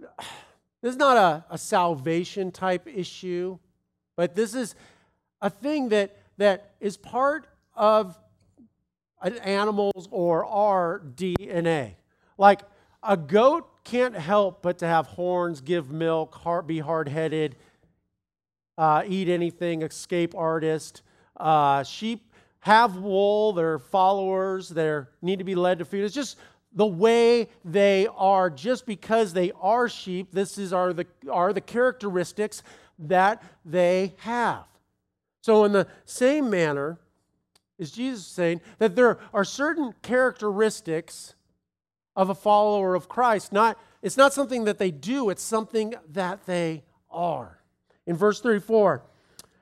this 0.82 0.92
is 0.92 0.96
not 0.96 1.16
a, 1.16 1.44
a 1.50 1.58
salvation 1.58 2.50
type 2.50 2.86
issue, 2.86 3.58
but 4.16 4.34
this 4.34 4.54
is 4.54 4.74
a 5.40 5.50
thing 5.50 5.90
that, 5.90 6.16
that 6.38 6.72
is 6.80 6.96
part 6.96 7.46
of 7.76 8.18
an 9.22 9.36
animal's 9.38 10.08
or 10.10 10.44
our 10.44 11.00
DNA. 11.14 11.94
Like 12.36 12.62
a 13.02 13.16
goat 13.16 13.68
can't 13.84 14.14
help 14.14 14.62
but 14.62 14.78
to 14.78 14.86
have 14.86 15.06
horns, 15.06 15.60
give 15.60 15.90
milk, 15.90 16.34
heart, 16.34 16.66
be 16.66 16.80
hard 16.80 17.08
headed, 17.08 17.56
uh, 18.78 19.02
eat 19.06 19.28
anything, 19.28 19.82
escape 19.82 20.34
artist. 20.34 21.02
Uh, 21.36 21.82
sheep 21.82 22.32
have 22.60 22.96
wool, 22.96 23.52
they're 23.52 23.78
followers, 23.78 24.68
they 24.68 25.00
need 25.20 25.38
to 25.38 25.44
be 25.44 25.54
led 25.54 25.80
to 25.80 25.84
feed. 25.84 26.04
It's 26.04 26.14
just 26.14 26.38
the 26.72 26.86
way 26.86 27.48
they 27.64 28.06
are, 28.16 28.48
just 28.48 28.86
because 28.86 29.32
they 29.32 29.52
are 29.60 29.88
sheep, 29.88 30.28
this 30.32 30.58
is 30.58 30.72
are 30.72 30.92
the, 30.92 31.06
are 31.30 31.52
the 31.52 31.60
characteristics 31.60 32.62
that 32.98 33.42
they 33.64 34.14
have. 34.18 34.64
So, 35.40 35.64
in 35.64 35.72
the 35.72 35.86
same 36.04 36.50
manner, 36.50 36.98
is 37.78 37.92
Jesus 37.92 38.26
saying 38.26 38.60
that 38.78 38.96
there 38.96 39.18
are 39.32 39.44
certain 39.44 39.94
characteristics 40.02 41.34
of 42.16 42.28
a 42.28 42.34
follower 42.34 42.94
of 42.94 43.08
Christ. 43.08 43.52
Not, 43.52 43.78
it's 44.02 44.16
not 44.16 44.32
something 44.32 44.64
that 44.64 44.78
they 44.78 44.90
do, 44.90 45.30
it's 45.30 45.42
something 45.42 45.94
that 46.10 46.44
they 46.46 46.82
are. 47.10 47.58
In 48.08 48.16
verse 48.16 48.40
34, 48.40 49.02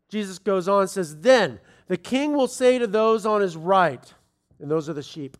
Jesus 0.08 0.38
goes 0.38 0.68
on 0.68 0.82
and 0.82 0.90
says, 0.90 1.18
Then 1.18 1.58
the 1.88 1.96
king 1.96 2.32
will 2.32 2.46
say 2.46 2.78
to 2.78 2.86
those 2.86 3.26
on 3.26 3.40
his 3.40 3.56
right, 3.56 4.14
and 4.60 4.70
those 4.70 4.88
are 4.88 4.94
the 4.94 5.02
sheep, 5.02 5.36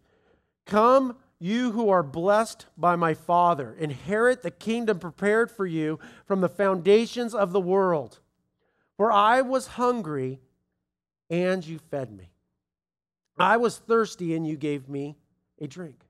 Come, 0.66 1.16
you 1.38 1.70
who 1.70 1.88
are 1.88 2.02
blessed 2.02 2.66
by 2.76 2.96
my 2.96 3.14
Father, 3.14 3.76
inherit 3.78 4.42
the 4.42 4.50
kingdom 4.50 4.98
prepared 4.98 5.52
for 5.52 5.66
you 5.66 6.00
from 6.24 6.40
the 6.40 6.48
foundations 6.48 7.32
of 7.32 7.52
the 7.52 7.60
world. 7.60 8.18
For 8.96 9.12
I 9.12 9.40
was 9.40 9.68
hungry, 9.68 10.40
and 11.30 11.64
you 11.64 11.78
fed 11.78 12.10
me. 12.10 12.32
I 13.38 13.56
was 13.56 13.78
thirsty, 13.78 14.34
and 14.34 14.44
you 14.44 14.56
gave 14.56 14.88
me 14.88 15.16
a 15.60 15.68
drink. 15.68 16.05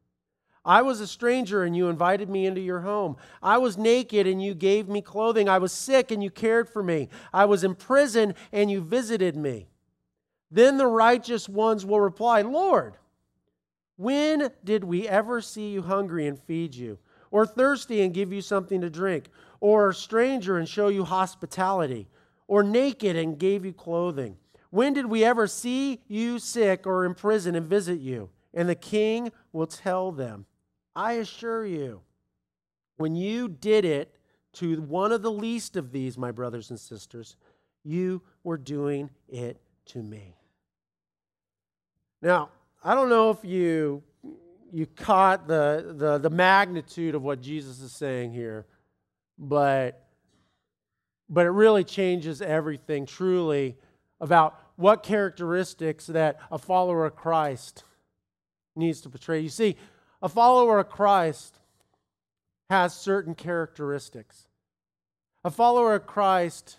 I 0.67 0.83
was 0.83 1.01
a 1.01 1.07
stranger 1.07 1.63
and 1.63 1.77
you 1.77 1.89
invited 1.89 2.29
me 2.29 2.45
into 2.45 2.61
your 2.61 2.81
home. 2.81 3.17
I 3.41 3.59
was 3.59 3.79
naked 3.79 4.27
and 4.27 4.43
you 4.43 4.53
gave 4.53 4.89
me 4.89 5.01
clothing. 5.01 5.49
I 5.49 5.59
was 5.59 5.73
sick 5.73 6.11
and 6.11 6.23
you 6.23 6.31
cared 6.31 6.69
for 6.69 6.83
me. 6.83 7.09
I 7.33 7.45
was 7.45 7.63
in 7.63 7.77
prison 7.77 8.35
and 8.53 8.69
you 8.69 8.81
visited 8.81 9.37
me. 9.37 9.69
Then 10.51 10.77
the 10.77 10.87
righteous 10.87 11.49
ones 11.49 11.87
will 11.87 12.01
reply, 12.01 12.43
Lord, 12.43 12.97
when 13.97 14.51
did 14.65 14.85
we 14.85 15.09
ever 15.09 15.41
see 15.41 15.71
you 15.71 15.83
hungry 15.83 16.27
and 16.27 16.39
feed 16.39 16.75
you, 16.75 16.99
or 17.31 17.47
thirsty 17.47 18.03
and 18.03 18.13
give 18.13 18.33
you 18.33 18.43
something 18.43 18.81
to 18.81 18.91
drink, 18.91 19.29
or 19.61 19.89
a 19.89 19.95
stranger 19.95 20.59
and 20.59 20.69
show 20.69 20.89
you 20.89 21.05
hospitality, 21.05 22.09
or 22.47 22.63
naked 22.63 23.17
and 23.17 23.39
gave 23.39 23.65
you 23.65 23.73
clothing? 23.73 24.37
When 24.71 24.93
did 24.93 25.07
we 25.07 25.25
ever 25.25 25.47
see 25.47 26.03
you 26.09 26.39
sick 26.39 26.87
or 26.87 27.07
in 27.07 27.15
prison 27.15 27.55
and 27.55 27.67
visit 27.67 28.01
you? 28.01 28.31
And 28.53 28.69
the 28.69 28.75
king 28.75 29.33
will 29.53 29.67
tell 29.67 30.13
them, 30.13 30.47
I 30.97 31.13
assure 31.15 31.67
you, 31.67 32.01
when 32.97 33.15
you 33.15 33.49
did 33.49 33.85
it 33.85 34.15
to 34.55 34.81
one 34.81 35.13
of 35.13 35.21
the 35.21 35.31
least 35.31 35.77
of 35.77 35.93
these, 35.93 36.17
my 36.17 36.33
brothers 36.33 36.71
and 36.71 36.81
sisters, 36.81 37.37
you 37.85 38.23
were 38.43 38.57
doing 38.57 39.11
it 39.29 39.61
to 39.87 40.03
me. 40.03 40.35
Now, 42.23 42.49
I 42.83 42.95
don't 42.95 43.11
know 43.11 43.31
if 43.31 43.45
you 43.45 44.03
you 44.73 44.87
caught 44.87 45.47
the, 45.47 45.95
the, 45.97 46.19
the 46.19 46.31
magnitude 46.31 47.15
of 47.15 47.23
what 47.23 47.41
Jesus 47.41 47.81
is 47.81 47.93
saying 47.93 48.33
here, 48.33 48.67
but 49.39 50.03
but 51.29 51.45
it 51.47 51.51
really 51.51 51.85
changes 51.85 52.41
everything 52.41 53.05
truly 53.05 53.77
about 54.21 54.59
what 54.77 55.03
characteristics 55.03 56.07
that 56.07 56.39
a 56.51 56.59
follower 56.59 57.05
of 57.05 57.17
Christ 57.17 57.85
needs 58.75 59.01
to 59.03 59.09
portray. 59.09 59.41
You 59.41 59.49
see, 59.49 59.77
a 60.23 60.29
follower 60.29 60.79
of 60.79 60.89
Christ 60.89 61.59
has 62.71 62.95
certain 62.95 63.35
characteristics. 63.35 64.49
A 65.45 65.51
follower 65.51 65.95
of 65.95 66.07
Christ 66.07 66.79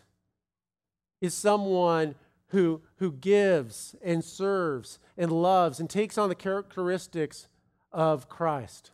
is 1.22 1.34
someone 1.34 2.15
who, 2.50 2.82
who 2.98 3.12
gives 3.12 3.96
and 4.01 4.24
serves 4.24 5.00
and 5.17 5.32
loves 5.32 5.79
and 5.79 5.89
takes 5.89 6.17
on 6.17 6.29
the 6.29 6.36
characteristics 6.36 7.48
of 7.91 8.29
Christ. 8.29 8.91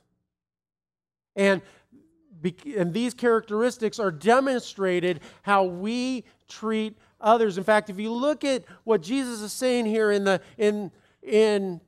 And 1.36 1.62
and 2.76 2.94
these 2.94 3.14
characteristics 3.14 4.00
are 4.00 4.12
demonstrated 4.12 5.22
how 5.44 5.64
we 5.64 6.26
treat 6.50 6.98
others. 7.22 7.58
In 7.58 7.64
fact, 7.64 7.90
if 7.90 8.00
you 8.00 8.12
look 8.12 8.44
at 8.44 8.66
what 8.84 9.02
Jesus 9.02 9.42
is 9.42 9.54
saying 9.54 9.86
here 9.86 10.12
in 10.12 10.26
the 10.26 10.42
in 10.58 10.92
in 11.22 11.80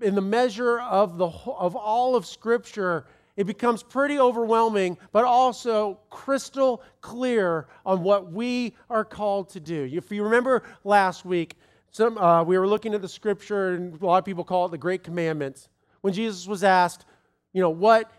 in 0.00 0.14
the 0.14 0.20
measure 0.20 0.80
of 0.80 1.18
the 1.18 1.26
of 1.26 1.76
all 1.76 2.16
of 2.16 2.26
Scripture, 2.26 3.06
it 3.36 3.44
becomes 3.44 3.82
pretty 3.82 4.18
overwhelming, 4.18 4.96
but 5.12 5.24
also 5.24 5.98
crystal 6.10 6.82
clear 7.00 7.66
on 7.84 8.02
what 8.02 8.32
we 8.32 8.74
are 8.88 9.04
called 9.04 9.50
to 9.50 9.60
do. 9.60 9.88
If 9.92 10.10
you 10.10 10.24
remember 10.24 10.62
last 10.84 11.24
week, 11.24 11.56
some, 11.90 12.16
uh, 12.18 12.42
we 12.42 12.58
were 12.58 12.66
looking 12.66 12.94
at 12.94 13.02
the 13.02 13.08
Scripture, 13.08 13.74
and 13.74 14.00
a 14.00 14.06
lot 14.06 14.18
of 14.18 14.24
people 14.24 14.44
call 14.44 14.66
it 14.66 14.70
the 14.70 14.78
Great 14.78 15.02
Commandments. 15.02 15.68
When 16.00 16.12
Jesus 16.12 16.46
was 16.46 16.64
asked, 16.64 17.04
you 17.52 17.60
know, 17.60 17.70
what 17.70 18.10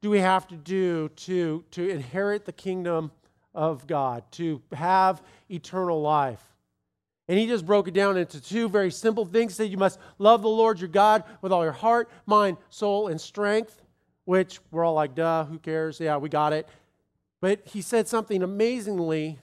do 0.00 0.10
we 0.10 0.18
have 0.18 0.46
to 0.48 0.56
do 0.56 1.08
to, 1.10 1.64
to 1.72 1.88
inherit 1.88 2.44
the 2.44 2.52
kingdom 2.52 3.10
of 3.54 3.86
God, 3.86 4.24
to 4.32 4.62
have 4.72 5.22
eternal 5.50 6.00
life? 6.00 6.42
And 7.28 7.38
he 7.38 7.46
just 7.46 7.66
broke 7.66 7.88
it 7.88 7.94
down 7.94 8.16
into 8.16 8.40
two 8.40 8.68
very 8.68 8.90
simple 8.90 9.26
things. 9.26 9.56
That 9.58 9.68
you 9.68 9.76
must 9.76 9.98
love 10.18 10.42
the 10.42 10.48
Lord 10.48 10.80
your 10.80 10.88
God 10.88 11.24
with 11.42 11.52
all 11.52 11.62
your 11.62 11.72
heart, 11.72 12.10
mind, 12.24 12.56
soul, 12.70 13.08
and 13.08 13.20
strength, 13.20 13.82
which 14.24 14.60
we're 14.70 14.84
all 14.84 14.94
like, 14.94 15.14
duh, 15.14 15.44
who 15.44 15.58
cares? 15.58 16.00
Yeah, 16.00 16.16
we 16.16 16.30
got 16.30 16.52
it. 16.52 16.66
But 17.40 17.60
he 17.66 17.82
said 17.82 18.08
something 18.08 18.42
amazingly 18.42 19.38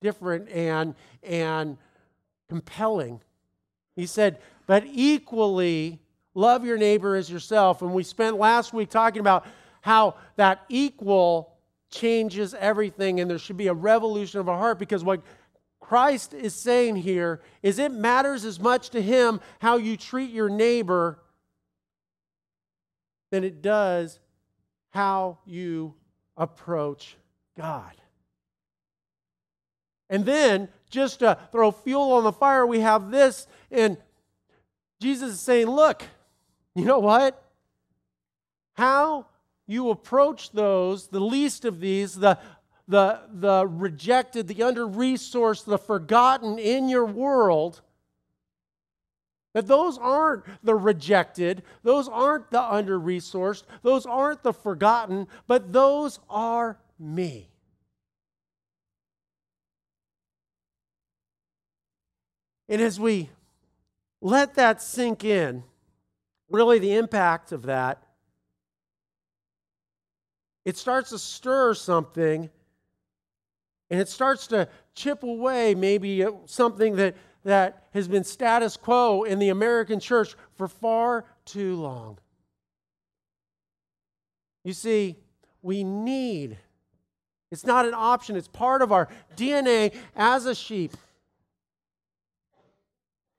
different 0.00 0.48
and, 0.48 0.94
and 1.22 1.76
compelling. 2.48 3.20
He 3.96 4.06
said, 4.06 4.38
but 4.66 4.84
equally 4.86 6.00
love 6.34 6.64
your 6.64 6.78
neighbor 6.78 7.16
as 7.16 7.30
yourself. 7.30 7.82
And 7.82 7.92
we 7.92 8.02
spent 8.02 8.36
last 8.38 8.72
week 8.72 8.90
talking 8.90 9.20
about 9.20 9.46
how 9.82 10.16
that 10.36 10.62
equal 10.68 11.54
changes 11.90 12.54
everything 12.54 13.20
and 13.20 13.30
there 13.30 13.38
should 13.38 13.56
be 13.56 13.68
a 13.68 13.74
revolution 13.74 14.40
of 14.40 14.48
our 14.48 14.58
heart 14.58 14.78
because 14.78 15.04
what 15.04 15.20
Christ 15.84 16.32
is 16.32 16.54
saying 16.54 16.96
here 16.96 17.42
is 17.62 17.78
it 17.78 17.92
matters 17.92 18.46
as 18.46 18.58
much 18.58 18.88
to 18.90 19.02
him 19.02 19.38
how 19.60 19.76
you 19.76 19.98
treat 19.98 20.30
your 20.30 20.48
neighbor 20.48 21.18
than 23.30 23.44
it 23.44 23.60
does 23.60 24.18
how 24.88 25.40
you 25.44 25.94
approach 26.38 27.18
God. 27.54 27.92
And 30.08 30.24
then, 30.24 30.68
just 30.88 31.18
to 31.18 31.36
throw 31.52 31.70
fuel 31.70 32.12
on 32.12 32.24
the 32.24 32.32
fire, 32.32 32.66
we 32.66 32.80
have 32.80 33.10
this, 33.10 33.46
and 33.70 33.98
Jesus 35.02 35.34
is 35.34 35.40
saying, 35.40 35.66
Look, 35.66 36.02
you 36.74 36.86
know 36.86 37.00
what? 37.00 37.42
How 38.72 39.26
you 39.66 39.90
approach 39.90 40.50
those, 40.52 41.08
the 41.08 41.20
least 41.20 41.66
of 41.66 41.80
these, 41.80 42.14
the, 42.14 42.38
the, 42.86 43.20
the 43.32 43.66
rejected, 43.66 44.48
the 44.48 44.62
under 44.62 44.86
resourced, 44.86 45.64
the 45.64 45.78
forgotten 45.78 46.58
in 46.58 46.88
your 46.88 47.06
world, 47.06 47.80
that 49.54 49.66
those 49.66 49.96
aren't 49.98 50.44
the 50.62 50.74
rejected, 50.74 51.62
those 51.82 52.08
aren't 52.08 52.50
the 52.50 52.60
under 52.60 52.98
resourced, 52.98 53.62
those 53.82 54.04
aren't 54.04 54.42
the 54.42 54.52
forgotten, 54.52 55.28
but 55.46 55.72
those 55.72 56.18
are 56.28 56.78
me. 56.98 57.48
And 62.68 62.80
as 62.80 62.98
we 62.98 63.30
let 64.20 64.54
that 64.54 64.82
sink 64.82 65.24
in, 65.24 65.62
really 66.50 66.78
the 66.78 66.94
impact 66.94 67.52
of 67.52 67.62
that, 67.62 68.02
it 70.64 70.76
starts 70.76 71.10
to 71.10 71.18
stir 71.18 71.74
something 71.74 72.50
and 73.94 74.00
it 74.00 74.08
starts 74.08 74.48
to 74.48 74.66
chip 74.96 75.22
away 75.22 75.72
maybe 75.76 76.24
uh, 76.24 76.32
something 76.46 76.96
that, 76.96 77.14
that 77.44 77.84
has 77.92 78.08
been 78.08 78.24
status 78.24 78.76
quo 78.76 79.22
in 79.22 79.38
the 79.38 79.50
American 79.50 80.00
church 80.00 80.34
for 80.56 80.66
far 80.66 81.24
too 81.44 81.76
long. 81.76 82.18
You 84.64 84.72
see, 84.72 85.14
we 85.62 85.84
need, 85.84 86.58
it's 87.52 87.64
not 87.64 87.86
an 87.86 87.94
option, 87.94 88.34
it's 88.34 88.48
part 88.48 88.82
of 88.82 88.90
our 88.90 89.08
DNA 89.36 89.94
as 90.16 90.46
a 90.46 90.56
sheep 90.56 90.96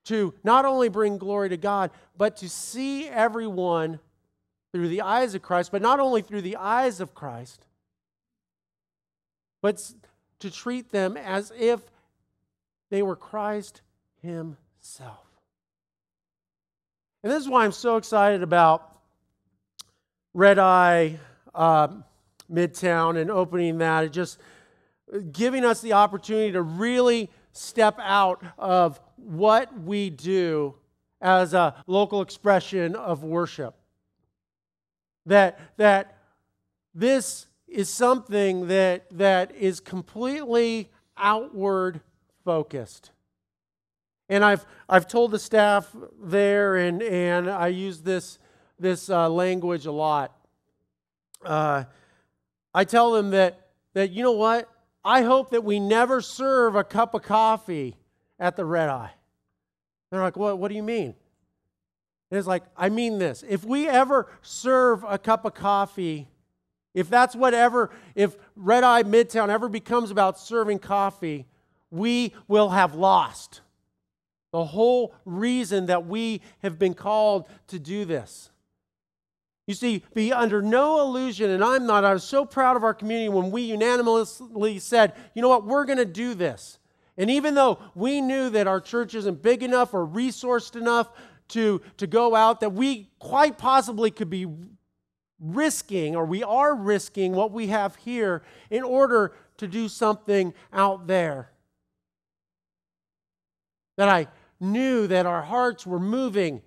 to 0.06 0.34
not 0.41 0.63
only 0.63 0.88
bring 0.88 1.17
glory 1.17 1.49
to 1.49 1.58
God, 1.58 1.91
but 2.17 2.38
to 2.38 2.47
see 2.47 3.10
everyone 3.10 3.99
through 4.71 4.88
the 4.88 5.01
eyes 5.01 5.36
of 5.36 5.41
Christ, 5.41 5.73
but 5.73 5.82
not 5.82 5.99
only 5.99 6.21
through 6.21 6.43
the 6.43 6.56
eyes 6.56 7.01
of 7.01 7.13
Christ, 7.13 7.65
but 9.62 9.84
to 10.39 10.52
treat 10.52 10.91
them 10.91 11.17
as 11.17 11.52
if 11.58 11.82
they 12.89 13.02
were 13.02 13.15
Christ 13.15 13.82
Himself. 14.21 15.26
And 17.24 17.32
this 17.32 17.41
is 17.41 17.50
why 17.50 17.65
I'm 17.65 17.71
so 17.71 17.98
excited 17.98 18.43
about 18.43 19.00
Red 20.34 20.60
Eye 20.60 21.17
uh, 21.54 21.88
Midtown 22.52 23.19
and 23.19 23.32
opening 23.32 23.80
that. 23.80 24.04
It 24.04 24.10
just 24.10 24.39
giving 25.32 25.65
us 25.65 25.82
the 25.82 25.93
opportunity 25.93 26.52
to 26.52 26.62
really 26.62 27.30
step 27.52 27.98
out 28.00 28.43
of 28.58 29.00
what 29.15 29.80
we 29.80 30.10
do 30.10 30.76
as 31.21 31.54
a 31.54 31.84
local 31.88 32.21
expression 32.21 32.95
of 32.95 33.24
worship. 33.24 33.76
That, 35.26 35.60
that 35.78 36.17
this 36.93 37.48
is 37.67 37.89
something 37.89 38.67
that, 38.67 39.06
that 39.17 39.56
is 39.56 39.80
completely 39.80 40.89
outward 41.17 42.01
focused. 42.43 43.12
And 44.30 44.43
I've, 44.43 44.65
I've 44.89 45.08
told 45.08 45.32
the 45.32 45.39
staff 45.39 45.95
there, 46.21 46.78
and, 46.78 47.01
and 47.04 47.49
I 47.49 47.67
use 47.67 48.01
this, 48.01 48.39
this 48.80 49.10
uh, 49.10 49.30
language 49.30 49.86
a 49.86 49.91
lot. 49.91 50.36
Uh, 51.43 51.84
I 52.73 52.84
tell 52.84 53.12
them 53.12 53.32
that, 53.32 53.67
that, 53.93 54.12
you 54.12 54.23
know 54.23 54.32
what? 54.32 54.69
I 55.04 55.21
hope 55.21 55.51
that 55.51 55.63
we 55.63 55.80
never 55.80 56.21
serve 56.21 56.75
a 56.75 56.84
cup 56.84 57.13
of 57.13 57.21
coffee 57.21 57.95
at 58.39 58.56
the 58.56 58.65
red 58.65 58.89
eye. 58.89 59.12
They're 60.10 60.21
like, 60.21 60.36
what, 60.36 60.58
what 60.58 60.69
do 60.69 60.75
you 60.75 60.84
mean? 60.84 61.13
And 62.32 62.39
it's 62.39 62.47
like, 62.47 62.63
I 62.75 62.89
mean 62.89 63.19
this. 63.19 63.43
If 63.47 63.63
we 63.63 63.88
ever 63.88 64.28
serve 64.41 65.04
a 65.08 65.19
cup 65.19 65.45
of 65.45 65.54
coffee, 65.54 66.28
if 66.95 67.10
that's 67.10 67.36
whatever, 67.36 67.91
if 68.15 68.36
Red 68.55 68.84
Eye 68.84 69.03
Midtown 69.03 69.49
ever 69.49 69.69
becomes 69.69 70.10
about 70.10 70.39
serving 70.39 70.79
coffee, 70.79 71.45
we 71.91 72.34
will 72.47 72.69
have 72.69 72.95
lost 72.95 73.62
the 74.51 74.63
whole 74.63 75.13
reason 75.25 75.88
that 75.88 76.08
we 76.08 76.41
have 76.63 76.79
been 76.79 76.93
called 76.93 77.47
to 77.67 77.77
do 77.77 78.05
this. 78.05 78.49
You 79.67 79.73
see, 79.73 80.03
be 80.13 80.31
under 80.31 80.62
no 80.62 81.01
illusion, 81.01 81.49
and 81.49 81.63
I'm 81.63 81.86
not. 81.86 82.05
I 82.05 82.13
was 82.13 82.23
so 82.23 82.45
proud 82.45 82.77
of 82.77 82.84
our 82.84 82.93
community 82.93 83.27
when 83.27 83.51
we 83.51 83.63
unanimously 83.63 84.79
said, 84.79 85.13
you 85.34 85.41
know 85.41 85.49
what, 85.49 85.65
we're 85.65 85.86
going 85.86 85.97
to 85.97 86.05
do 86.05 86.36
this. 86.36 86.79
And 87.17 87.29
even 87.29 87.55
though 87.55 87.79
we 87.95 88.21
knew 88.21 88.49
that 88.51 88.67
our 88.67 88.79
church 88.79 89.15
isn't 89.15 89.41
big 89.41 89.63
enough 89.63 89.93
or 89.93 90.08
resourced 90.08 90.75
enough 90.75 91.10
to, 91.49 91.81
to 91.97 92.08
go 92.08 92.36
out, 92.36 92.62
that 92.62 92.71
we 92.71 93.10
quite 93.19 93.58
possibly 93.58 94.12
could 94.12 94.29
be 94.29 94.47
risking, 95.39 96.15
or 96.15 96.26
we 96.26 96.43
are 96.43 96.76
risking 96.76 97.34
what 97.34 97.52
we 97.52 97.67
have 97.67 97.95
here 97.98 98.41
in 98.69 98.84
order 98.84 99.34
to 99.58 99.67
do 99.67 99.88
something 99.88 100.54
out 100.71 101.08
there. 101.08 101.52
That 103.98 104.10
I 104.10 104.28
knew 104.60 105.08
that 105.08 105.26
our 105.26 105.41
hearts 105.41 105.86
were 105.86 106.00
moving 106.00 106.62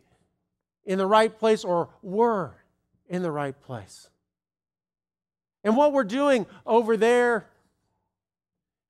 in 0.85 0.99
the 0.99 1.07
right 1.07 1.37
place 1.37 1.65
or 1.65 1.91
were 2.03 2.55
in 3.09 3.23
the 3.23 3.31
right 3.31 3.59
place. 3.63 4.09
And 5.65 5.77
what 5.77 5.93
we're 5.93 6.05
doing 6.05 6.47
over 6.67 6.97
there 6.97 7.47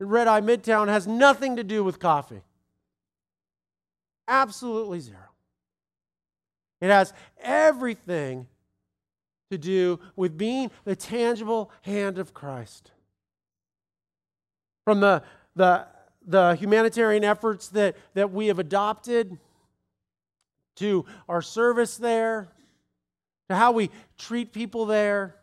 in 0.01 0.09
Red 0.09 0.29
Eye 0.29 0.41
Midtown 0.41 0.89
has 0.89 1.07
nothing 1.07 1.57
to 1.57 1.65
do 1.65 1.83
with 1.83 1.99
coffee. 1.99 2.43
Absolutely 4.29 5.01
zero. 5.01 5.19
It 6.81 6.91
has 6.91 7.13
everything 7.41 8.47
to 9.51 9.59
do 9.59 9.99
with 10.17 10.37
being 10.37 10.71
the 10.85 10.97
tangible 10.97 11.71
hand 11.83 12.19
of 12.19 12.35
Christ. 12.35 12.91
From 14.85 15.01
the, 15.01 15.23
the, 15.57 15.87
the 16.27 16.55
humanitarian 16.57 17.25
efforts 17.25 17.69
that, 17.69 17.97
that 18.15 18.33
we 18.33 18.49
have 18.49 18.59
adopted 18.59 19.39
to 20.77 21.05
our 21.29 21.43
service 21.43 21.97
there, 21.97 22.49
to 23.49 23.57
how 23.57 23.73
we 23.73 23.91
treat 24.19 24.53
people 24.53 24.87
there, 24.87 25.37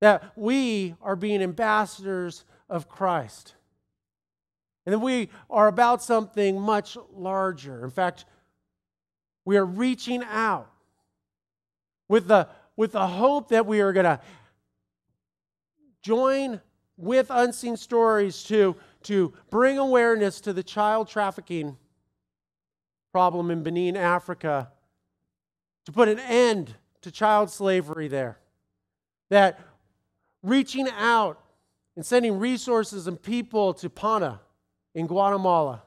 that 0.00 0.32
we 0.36 0.94
are 1.02 1.16
being 1.16 1.42
ambassadors 1.42 2.44
of 2.68 2.88
Christ. 2.88 3.54
And 4.86 4.94
that 4.94 5.00
we 5.00 5.28
are 5.50 5.68
about 5.68 6.02
something 6.02 6.60
much 6.60 6.96
larger. 7.12 7.84
In 7.84 7.90
fact, 7.90 8.24
we 9.44 9.56
are 9.56 9.64
reaching 9.64 10.22
out 10.24 10.70
with 12.08 12.28
the, 12.28 12.48
with 12.76 12.92
the 12.92 13.06
hope 13.06 13.48
that 13.48 13.66
we 13.66 13.80
are 13.80 13.92
going 13.92 14.04
to 14.04 14.20
join 16.02 16.60
with 16.96 17.28
Unseen 17.30 17.76
Stories 17.76 18.42
to, 18.44 18.76
to 19.04 19.32
bring 19.50 19.78
awareness 19.78 20.40
to 20.42 20.52
the 20.52 20.62
child 20.62 21.08
trafficking 21.08 21.76
problem 23.12 23.50
in 23.50 23.62
Benin, 23.62 23.96
Africa, 23.96 24.70
to 25.86 25.92
put 25.92 26.08
an 26.08 26.18
end 26.18 26.74
to 27.02 27.10
child 27.10 27.50
slavery 27.50 28.08
there. 28.08 28.38
That 29.30 29.60
reaching 30.42 30.88
out 30.98 31.40
and 31.96 32.04
sending 32.04 32.38
resources 32.38 33.06
and 33.06 33.20
people 33.20 33.74
to 33.74 33.90
Pana 33.90 34.40
in 34.94 35.06
Guatemala 35.06 35.82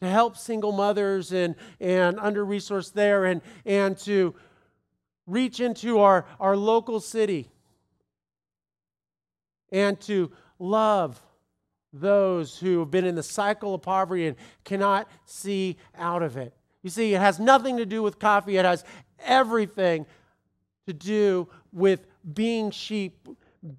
to 0.00 0.08
help 0.08 0.36
single 0.36 0.72
mothers 0.72 1.32
and, 1.32 1.54
and 1.80 2.18
under 2.18 2.44
resourced 2.44 2.92
there 2.92 3.24
and, 3.24 3.40
and 3.64 3.96
to 3.98 4.34
reach 5.26 5.60
into 5.60 6.00
our, 6.00 6.26
our 6.38 6.56
local 6.56 7.00
city 7.00 7.50
and 9.72 10.00
to 10.02 10.30
love 10.58 11.20
those 11.92 12.58
who 12.58 12.80
have 12.80 12.90
been 12.90 13.04
in 13.04 13.14
the 13.14 13.22
cycle 13.22 13.74
of 13.74 13.82
poverty 13.82 14.26
and 14.26 14.36
cannot 14.64 15.08
see 15.24 15.76
out 15.96 16.22
of 16.22 16.36
it. 16.36 16.54
You 16.82 16.90
see, 16.90 17.14
it 17.14 17.20
has 17.20 17.38
nothing 17.38 17.76
to 17.78 17.86
do 17.86 18.02
with 18.02 18.18
coffee, 18.18 18.56
it 18.56 18.64
has 18.64 18.84
everything 19.24 20.06
to 20.86 20.92
do 20.92 21.48
with 21.72 22.06
being 22.34 22.70
sheep, 22.70 23.28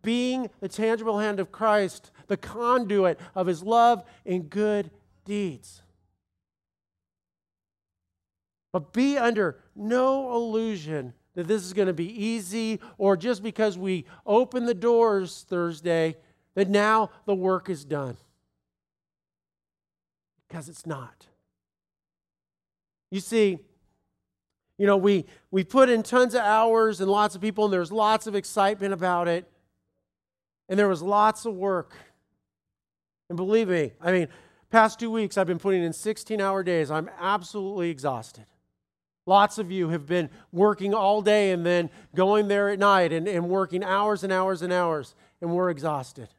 being 0.01 0.49
the 0.59 0.67
tangible 0.67 1.19
hand 1.19 1.39
of 1.39 1.51
Christ, 1.51 2.11
the 2.27 2.37
conduit 2.37 3.19
of 3.35 3.47
his 3.47 3.61
love 3.61 4.03
and 4.25 4.49
good 4.49 4.89
deeds. 5.23 5.81
But 8.71 8.91
be 8.91 9.17
under 9.17 9.59
no 9.75 10.33
illusion 10.33 11.13
that 11.35 11.47
this 11.47 11.63
is 11.63 11.73
going 11.73 11.87
to 11.87 11.93
be 11.93 12.07
easy 12.07 12.79
or 12.97 13.15
just 13.15 13.43
because 13.43 13.77
we 13.77 14.05
open 14.25 14.65
the 14.65 14.73
doors 14.73 15.45
Thursday 15.47 16.15
that 16.55 16.69
now 16.69 17.11
the 17.25 17.35
work 17.35 17.69
is 17.69 17.85
done. 17.85 18.17
Because 20.47 20.69
it's 20.69 20.85
not. 20.85 21.27
You 23.11 23.19
see, 23.19 23.59
you 24.77 24.87
know, 24.87 24.97
we, 24.97 25.25
we 25.51 25.63
put 25.63 25.89
in 25.89 26.03
tons 26.03 26.33
of 26.33 26.41
hours 26.41 26.99
and 27.01 27.09
lots 27.09 27.35
of 27.35 27.41
people, 27.41 27.65
and 27.65 27.73
there's 27.73 27.91
lots 27.91 28.27
of 28.27 28.35
excitement 28.35 28.93
about 28.93 29.27
it. 29.27 29.49
And 30.67 30.79
there 30.79 30.87
was 30.87 31.01
lots 31.01 31.45
of 31.45 31.55
work. 31.55 31.95
And 33.29 33.37
believe 33.37 33.69
me, 33.69 33.93
I 34.01 34.11
mean, 34.11 34.27
past 34.69 34.99
two 34.99 35.11
weeks 35.11 35.37
I've 35.37 35.47
been 35.47 35.59
putting 35.59 35.83
in 35.83 35.93
16 35.93 36.41
hour 36.41 36.63
days. 36.63 36.91
I'm 36.91 37.09
absolutely 37.19 37.89
exhausted. 37.89 38.45
Lots 39.25 39.57
of 39.57 39.71
you 39.71 39.89
have 39.89 40.05
been 40.05 40.29
working 40.51 40.93
all 40.93 41.21
day 41.21 41.51
and 41.51 41.65
then 41.65 41.89
going 42.13 42.47
there 42.47 42.69
at 42.69 42.77
night 42.77 43.11
and, 43.11 43.27
and 43.27 43.49
working 43.49 43.83
hours 43.83 44.23
and 44.23 44.31
hours 44.31 44.61
and 44.61 44.71
hours, 44.71 45.15
and 45.41 45.51
we're 45.51 45.69
exhausted. 45.69 46.29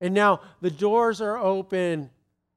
And 0.00 0.14
now 0.14 0.40
the 0.60 0.70
doors 0.70 1.20
are 1.20 1.38
open, 1.38 2.10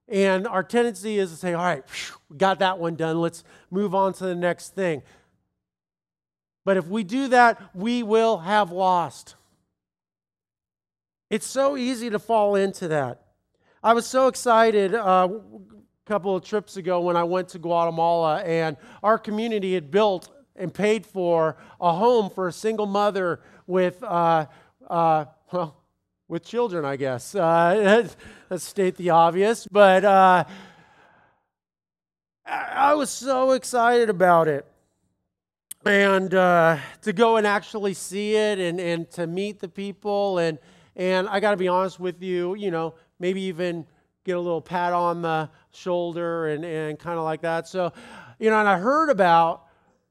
and 0.08 0.48
our 0.48 0.64
tendency 0.64 1.20
is 1.20 1.32
to 1.32 1.38
say, 1.38 1.54
All 1.54 1.64
right, 1.64 1.84
we 2.30 2.38
got 2.38 2.60
that 2.60 2.80
one 2.80 2.96
done. 2.96 3.22
Let's 3.22 3.44
move 3.70 3.94
on 3.94 4.14
to 4.14 4.26
the 4.26 4.36
next 4.36 4.74
thing. 4.74 5.04
But 6.66 6.78
if 6.78 6.88
we 6.88 7.04
do 7.04 7.28
that, 7.30 7.62
we 7.76 8.04
will 8.04 8.40
have 8.40 8.72
lost. 8.72 9.36
It's 11.30 11.48
so 11.48 11.78
easy 11.78 12.10
to 12.10 12.20
fall 12.20 12.56
into 12.56 12.88
that. 12.90 13.22
I 13.84 13.94
was 13.94 14.06
so 14.06 14.28
excited. 14.28 14.94
Uh, 14.94 15.30
couple 16.06 16.36
of 16.36 16.44
trips 16.44 16.78
ago 16.78 17.02
when 17.02 17.16
I 17.16 17.24
went 17.24 17.50
to 17.50 17.60
Guatemala, 17.60 18.42
and 18.42 18.76
our 19.04 19.18
community 19.18 19.74
had 19.74 19.92
built 19.92 20.30
and 20.56 20.74
paid 20.74 21.06
for 21.06 21.58
a 21.80 21.94
home 21.94 22.30
for 22.30 22.48
a 22.48 22.52
single 22.52 22.86
mother 22.86 23.40
with, 23.68 24.02
uh, 24.04 24.46
uh, 24.90 25.26
well, 25.52 25.78
with 26.28 26.44
children, 26.44 26.86
I 26.86 26.96
guess. 26.96 27.36
Uh, 27.36 28.08
let's 28.50 28.64
state 28.64 28.96
the 28.96 29.12
obvious, 29.12 29.68
but 29.72 30.04
uh, 30.04 30.46
I 32.46 32.94
was 32.96 33.10
so 33.10 33.52
excited 33.52 34.10
about 34.10 34.48
it. 34.48 34.66
And 35.86 36.34
uh, 36.34 36.78
to 37.02 37.14
go 37.14 37.38
and 37.38 37.48
actually 37.48 37.94
see 37.94 38.36
it 38.36 38.60
and, 38.60 38.80
and 38.80 39.10
to 39.12 39.26
meet 39.26 39.60
the 39.60 39.68
people. 39.68 40.38
And, 40.38 40.60
and 40.96 41.28
I 41.28 41.40
got 41.40 41.52
to 41.52 41.58
be 41.58 41.68
honest 41.68 42.00
with 42.00 42.22
you, 42.22 42.56
you 42.56 42.70
know, 42.70 42.94
maybe 43.20 43.42
even 43.44 43.86
get 44.24 44.38
a 44.38 44.40
little 44.40 44.62
pat 44.62 44.94
on 44.94 45.22
the 45.22 45.50
shoulder 45.72 46.48
and, 46.48 46.64
and 46.64 47.00
kind 47.00 47.18
of 47.18 47.24
like 47.24 47.42
that. 47.42 47.68
So, 47.68 47.92
you 48.40 48.50
know, 48.50 48.60
and 48.60 48.70
I 48.70 48.78
heard 48.78 49.10
about 49.10 49.68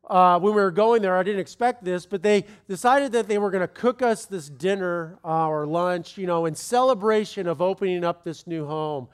uh, 0.08 0.38
when 0.40 0.54
we 0.54 0.60
were 0.60 0.72
going 0.72 1.02
there, 1.02 1.16
I 1.16 1.22
didn't 1.22 1.40
expect 1.40 1.84
this, 1.84 2.04
but 2.04 2.22
they 2.22 2.44
decided 2.68 3.12
that 3.12 3.28
they 3.28 3.38
were 3.38 3.50
going 3.50 3.60
to 3.60 3.68
cook 3.68 4.02
us 4.02 4.26
this 4.26 4.48
dinner 4.48 5.18
uh, 5.24 5.46
or 5.46 5.66
lunch, 5.66 6.18
you 6.18 6.26
know, 6.26 6.46
in 6.46 6.54
celebration 6.56 7.46
of 7.46 7.62
opening 7.62 8.02
up 8.02 8.24
this 8.24 8.46
new 8.46 8.66
home. 8.66 9.06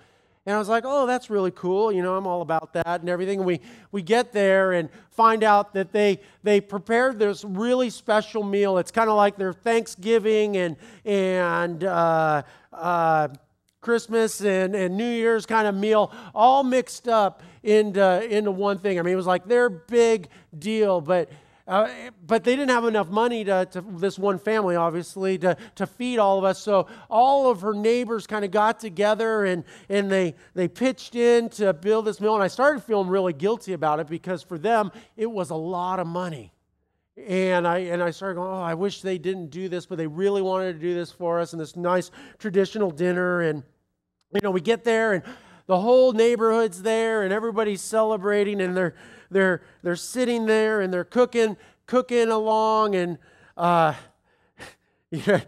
And 0.47 0.55
I 0.55 0.59
was 0.59 0.69
like, 0.69 0.85
oh, 0.87 1.07
that's 1.07 1.29
really 1.29 1.51
cool. 1.51 1.93
You 1.93 2.03
know, 2.03 2.17
I'm 2.17 2.27
all 2.27 2.41
about 2.41 2.73
that 2.75 3.01
and 3.01 3.11
everything. 3.11 3.41
And 3.41 3.47
we, 3.47 3.61
we 3.91 4.01
get 4.01 4.33
there 4.33 4.73
and 4.73 4.89
find 5.11 5.43
out 5.43 5.75
that 5.75 5.93
they, 5.93 6.21
they 6.45 6.61
prepared 6.61 7.19
this 7.19 7.45
really 7.45 7.91
special 7.91 8.45
meal. 8.45 8.79
It's 8.79 8.93
kind 8.93 9.11
of 9.11 9.17
like 9.17 9.37
their 9.37 9.53
Thanksgiving 9.53 10.57
and, 10.57 10.77
and 11.05 11.85
uh, 11.85 12.43
uh 12.73 13.29
Christmas 13.87 14.41
and, 14.41 14.75
and 14.75 14.97
New 14.97 15.09
Year's 15.09 15.47
kind 15.47 15.69
of 15.69 15.77
meal 15.77 16.13
all 16.35 16.65
mixed 16.65 17.07
up 17.07 17.41
into, 17.63 18.37
into 18.37 18.51
one 18.51 18.79
thing. 18.79 18.99
I 18.99 19.03
mean, 19.03 19.13
it 19.13 19.17
was 19.17 19.29
like 19.29 19.47
their 19.47 19.71
big 19.71 20.29
deal, 20.59 21.01
but. 21.01 21.31
Uh, 21.69 21.89
but 22.25 22.45
they 22.45 22.55
didn't 22.55 22.71
have 22.71 22.85
enough 22.85 23.09
money 23.09 23.43
to, 23.43 23.67
to, 23.69 23.81
this 23.81 24.21
one 24.21 24.39
family, 24.39 24.77
obviously, 24.77 25.37
to, 25.37 25.57
to 25.75 25.85
feed 25.85 26.17
all 26.17 26.39
of 26.39 26.45
us. 26.45 26.61
So 26.63 26.87
all 27.11 27.51
of 27.51 27.61
her 27.63 27.75
neighbors 27.75 28.25
kind 28.25 28.45
of 28.45 28.53
got 28.53 28.79
together 28.79 29.45
and, 29.45 29.65
and 29.89 30.09
they, 30.09 30.37
they 30.55 30.69
pitched 30.69 31.17
in 31.17 31.49
to 31.49 31.73
build 31.73 32.05
this 32.05 32.21
mill. 32.21 32.35
And 32.35 32.45
I 32.45 32.47
started 32.47 32.85
feeling 32.85 33.09
really 33.09 33.33
guilty 33.33 33.73
about 33.73 33.99
it 33.99 34.07
because 34.07 34.45
for 34.45 34.59
them, 34.59 34.93
it 35.17 35.27
was 35.27 35.51
a 35.51 35.57
lot 35.57 35.99
of 35.99 36.07
money. 36.07 36.53
And 37.17 37.67
I, 37.67 37.79
and 37.79 38.01
I 38.01 38.13
started 38.13 38.37
going, 38.37 38.49
oh, 38.49 38.63
I 38.63 38.75
wish 38.75 39.03
they 39.03 39.19
didn't 39.19 39.49
do 39.49 39.69
this, 39.69 39.87
but 39.87 39.99
they 39.99 40.07
really 40.07 40.43
wanted 40.43 40.75
to 40.75 40.79
do 40.79 40.95
this 40.95 41.11
for 41.11 41.41
us 41.41 41.53
and 41.53 41.61
this 41.61 41.75
nice 41.75 42.13
traditional 42.39 42.93
dinner. 42.93 43.41
And 43.41 43.65
you 44.37 44.41
know, 44.43 44.51
we 44.51 44.61
get 44.61 44.85
there 44.85 45.13
and 45.15 45.23
the 45.67 45.81
whole 45.81 46.13
neighborhood's 46.13 46.83
there 46.83 47.23
and 47.23 47.33
everybody's 47.33 47.81
celebrating 47.81 48.61
and 48.61 48.77
they're 48.77 48.95
they're 49.31 49.63
they're 49.83 49.97
sitting 49.97 50.47
there 50.47 50.81
and 50.81 50.93
they're 50.93 51.05
cooking 51.05 51.57
cooking 51.87 52.29
along 52.29 52.95
and 52.95 53.19
uh, 53.57 53.95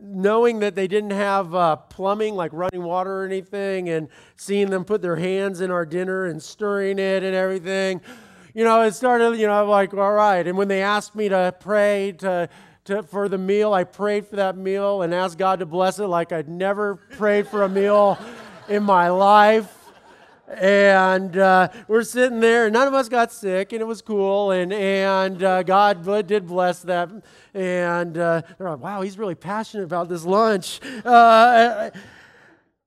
knowing 0.00 0.60
that 0.60 0.74
they 0.74 0.86
didn't 0.86 1.10
have 1.10 1.54
uh, 1.54 1.76
plumbing 1.76 2.34
like 2.34 2.52
running 2.52 2.82
water 2.82 3.22
or 3.22 3.26
anything 3.26 3.88
and 3.88 4.08
seeing 4.36 4.70
them 4.70 4.84
put 4.84 5.02
their 5.02 5.16
hands 5.16 5.60
in 5.60 5.70
our 5.70 5.84
dinner 5.84 6.26
and 6.26 6.42
stirring 6.42 6.98
it 6.98 7.22
and 7.22 7.34
everything 7.34 8.00
you 8.54 8.64
know 8.64 8.80
it 8.82 8.92
started 8.92 9.38
you 9.38 9.46
know 9.46 9.66
like 9.66 9.92
all 9.92 10.12
right. 10.12 10.46
And 10.46 10.56
when 10.56 10.68
they 10.68 10.82
asked 10.82 11.14
me 11.14 11.28
to 11.28 11.54
pray 11.60 12.12
to 12.18 12.48
to, 12.86 13.02
for 13.02 13.28
the 13.28 13.38
meal. 13.38 13.72
I 13.72 13.84
prayed 13.84 14.26
for 14.26 14.36
that 14.36 14.56
meal 14.56 15.02
and 15.02 15.14
asked 15.14 15.38
God 15.38 15.60
to 15.60 15.66
bless 15.66 15.98
it 15.98 16.06
like 16.06 16.32
I'd 16.32 16.48
never 16.48 16.96
prayed 16.96 17.46
for 17.48 17.62
a 17.62 17.68
meal 17.68 18.18
in 18.68 18.82
my 18.82 19.08
life. 19.08 19.72
And 20.48 21.36
uh, 21.36 21.68
we're 21.88 22.04
sitting 22.04 22.38
there, 22.38 22.66
and 22.66 22.72
none 22.72 22.86
of 22.86 22.94
us 22.94 23.08
got 23.08 23.32
sick, 23.32 23.72
and 23.72 23.80
it 23.80 23.84
was 23.84 24.00
cool. 24.00 24.52
And, 24.52 24.72
and 24.72 25.42
uh, 25.42 25.62
God 25.64 26.04
did 26.26 26.46
bless 26.46 26.82
that. 26.82 27.10
And 27.52 28.16
uh, 28.16 28.42
they're 28.56 28.70
like, 28.70 28.78
wow, 28.78 29.02
he's 29.02 29.18
really 29.18 29.34
passionate 29.34 29.84
about 29.84 30.08
this 30.08 30.24
lunch. 30.24 30.80
Uh, 31.04 31.90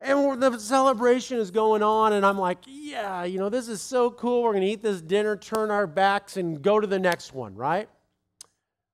and 0.02 0.42
the 0.42 0.58
celebration 0.58 1.38
is 1.38 1.52
going 1.52 1.84
on, 1.84 2.14
and 2.14 2.26
I'm 2.26 2.38
like, 2.38 2.60
yeah, 2.66 3.26
you 3.26 3.38
know, 3.38 3.50
this 3.50 3.68
is 3.68 3.82
so 3.82 4.10
cool. 4.10 4.44
We're 4.44 4.54
going 4.54 4.64
to 4.64 4.70
eat 4.70 4.82
this 4.82 5.02
dinner, 5.02 5.36
turn 5.36 5.70
our 5.70 5.88
backs, 5.88 6.38
and 6.38 6.62
go 6.62 6.80
to 6.80 6.88
the 6.88 7.00
next 7.00 7.34
one, 7.34 7.56
right? 7.56 7.90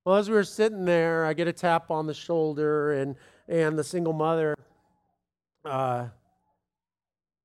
Well, 0.06 0.18
as 0.18 0.30
we 0.30 0.36
were 0.36 0.44
sitting 0.44 0.86
there, 0.86 1.26
I 1.26 1.34
get 1.34 1.48
a 1.48 1.54
tap 1.54 1.90
on 1.90 2.06
the 2.06 2.14
shoulder, 2.14 2.94
and, 2.94 3.16
and 3.48 3.76
the 3.76 3.84
single 3.84 4.14
mother 4.14 4.56
uh, 5.66 6.10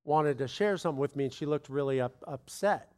wanted 0.04 0.36
to 0.36 0.46
share 0.46 0.76
something 0.76 1.00
with 1.00 1.16
me, 1.16 1.24
and 1.24 1.32
she 1.32 1.46
looked 1.46 1.70
really 1.70 2.02
up, 2.02 2.22
upset. 2.26 2.92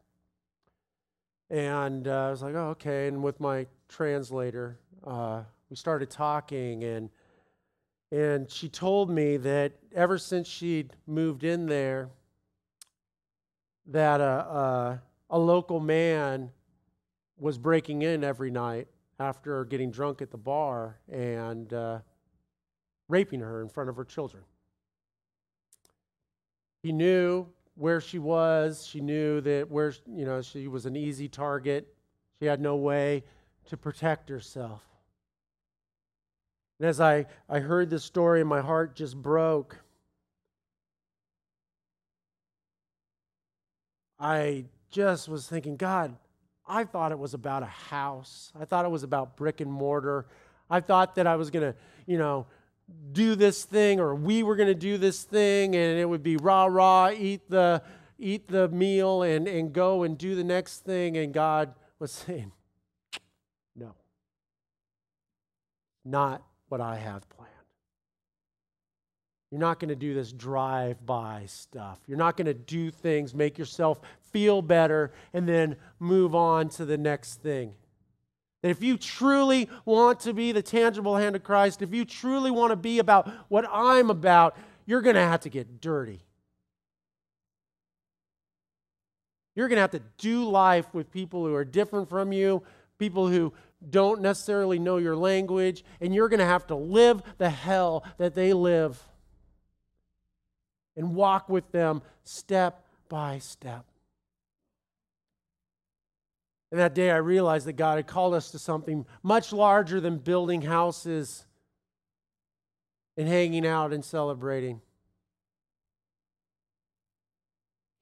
And 1.48 2.09
uh, 2.09 2.27
I 2.27 2.31
was 2.33 2.42
like, 2.42 2.57
oh, 2.57 2.70
okay. 2.70 3.07
And 3.07 3.22
with 3.22 3.38
my 3.38 3.68
translator, 3.88 4.81
uh, 5.07 5.42
we 5.70 5.77
started 5.77 6.11
talking, 6.11 6.83
and, 6.83 7.09
and 8.11 8.51
she 8.51 8.68
told 8.68 9.11
me 9.11 9.37
that 9.37 9.75
ever 9.94 10.18
since 10.18 10.48
she'd 10.48 10.92
moved 11.07 11.44
in 11.44 11.66
there, 11.66 12.09
that 13.87 14.20
a, 14.20 14.25
a, 14.25 15.03
a 15.31 15.38
local 15.38 15.79
man 15.79 16.51
was 17.38 17.59
breaking 17.59 18.03
in 18.03 18.25
every 18.25 18.51
night 18.51 18.88
after 19.22 19.64
getting 19.64 19.90
drunk 19.90 20.20
at 20.20 20.30
the 20.30 20.37
bar 20.37 20.98
and 21.08 21.72
uh, 21.72 21.98
raping 23.08 23.40
her 23.40 23.62
in 23.62 23.68
front 23.68 23.88
of 23.88 23.96
her 23.96 24.04
children. 24.04 24.42
He 26.82 26.92
knew 26.92 27.46
where 27.76 28.00
she 28.00 28.18
was. 28.18 28.85
She 28.85 29.00
knew 29.00 29.40
that 29.42 29.70
where 29.70 29.92
you 30.06 30.24
know 30.24 30.42
she 30.42 30.66
was 30.66 30.87
an 30.87 30.96
easy 30.96 31.28
target. 31.28 31.94
She 32.40 32.46
had 32.46 32.61
no 32.61 32.76
way 32.76 33.22
to 33.66 33.76
protect 33.76 34.28
herself. 34.28 34.82
And 36.80 36.88
as 36.88 37.00
I, 37.00 37.26
I 37.48 37.61
heard 37.61 37.90
this 37.90 38.02
story, 38.02 38.42
my 38.42 38.61
heart 38.61 38.96
just 38.96 39.16
broke. 39.16 39.78
I 44.18 44.64
just 44.90 45.28
was 45.28 45.46
thinking, 45.46 45.76
God, 45.76 46.16
I 46.72 46.85
thought 46.85 47.12
it 47.12 47.18
was 47.18 47.35
about 47.35 47.62
a 47.62 47.66
house. 47.66 48.50
I 48.58 48.64
thought 48.64 48.87
it 48.87 48.90
was 48.90 49.02
about 49.02 49.37
brick 49.37 49.61
and 49.61 49.70
mortar. 49.70 50.24
I 50.70 50.80
thought 50.80 51.16
that 51.16 51.26
I 51.26 51.37
was 51.37 51.50
going 51.50 51.70
to, 51.70 51.78
you 52.06 52.16
know, 52.16 52.46
do 53.12 53.35
this 53.35 53.64
thing 53.64 54.00
or 54.00 54.14
we 54.14 54.42
were 54.42 54.56
going 54.56 54.68
to 54.68 54.74
do 54.74 54.96
this 54.96 55.22
thing 55.22 55.76
and 55.76 55.98
it 55.98 56.08
would 56.08 56.22
be 56.22 56.38
rah 56.38 56.64
rah, 56.64 57.11
eat 57.11 57.42
the 57.50 57.82
eat 58.18 58.48
the 58.48 58.68
meal 58.68 59.22
and, 59.22 59.46
and 59.46 59.74
go 59.74 60.02
and 60.04 60.16
do 60.16 60.35
the 60.35 60.44
next 60.44 60.78
thing. 60.78 61.18
And 61.18 61.35
God 61.35 61.74
was 61.98 62.11
saying, 62.11 62.52
No. 63.76 63.94
Not 66.06 66.42
what 66.70 66.80
I 66.80 66.96
have 66.96 67.28
planned. 67.28 67.50
You're 69.50 69.61
not 69.61 69.78
going 69.78 69.90
to 69.90 69.94
do 69.94 70.14
this 70.14 70.32
drive 70.32 71.04
by 71.04 71.44
stuff. 71.46 71.98
You're 72.06 72.16
not 72.16 72.38
going 72.38 72.46
to 72.46 72.54
do 72.54 72.90
things, 72.90 73.35
make 73.35 73.58
yourself 73.58 74.00
feel 74.32 74.62
better, 74.62 75.12
and 75.32 75.48
then 75.48 75.76
move 75.98 76.34
on 76.34 76.68
to 76.70 76.84
the 76.84 76.98
next 76.98 77.42
thing. 77.42 77.74
That 78.62 78.70
if 78.70 78.82
you 78.82 78.96
truly 78.96 79.68
want 79.84 80.20
to 80.20 80.32
be 80.32 80.52
the 80.52 80.62
tangible 80.62 81.16
hand 81.16 81.36
of 81.36 81.42
Christ, 81.42 81.82
if 81.82 81.92
you 81.92 82.04
truly 82.04 82.50
want 82.50 82.70
to 82.70 82.76
be 82.76 82.98
about 82.98 83.30
what 83.48 83.66
I'm 83.70 84.10
about, 84.10 84.56
you're 84.86 85.02
going 85.02 85.16
to 85.16 85.22
have 85.22 85.40
to 85.40 85.48
get 85.48 85.80
dirty. 85.80 86.20
You're 89.54 89.68
going 89.68 89.76
to 89.76 89.82
have 89.82 89.90
to 89.90 90.02
do 90.18 90.44
life 90.44 90.86
with 90.94 91.10
people 91.10 91.44
who 91.44 91.54
are 91.54 91.64
different 91.64 92.08
from 92.08 92.32
you, 92.32 92.62
people 92.98 93.28
who 93.28 93.52
don't 93.90 94.22
necessarily 94.22 94.78
know 94.78 94.96
your 94.96 95.16
language, 95.16 95.84
and 96.00 96.14
you're 96.14 96.28
going 96.28 96.40
to 96.40 96.46
have 96.46 96.66
to 96.68 96.76
live 96.76 97.22
the 97.38 97.50
hell 97.50 98.04
that 98.18 98.34
they 98.34 98.52
live 98.52 99.02
and 100.96 101.14
walk 101.14 101.48
with 101.48 101.70
them 101.72 102.02
step 102.22 102.86
by 103.08 103.38
step. 103.38 103.84
And 106.72 106.80
that 106.80 106.94
day 106.94 107.12
I 107.12 107.18
realized 107.18 107.66
that 107.66 107.74
God 107.74 107.98
had 107.98 108.08
called 108.08 108.35
us 108.35 108.50
to 108.50 108.58
something 108.58 109.06
much 109.22 109.52
larger 109.52 110.00
than 110.00 110.18
building 110.18 110.62
houses 110.62 111.44
and 113.16 113.28
hanging 113.28 113.64
out 113.64 113.92
and 113.92 114.04
celebrating. 114.04 114.80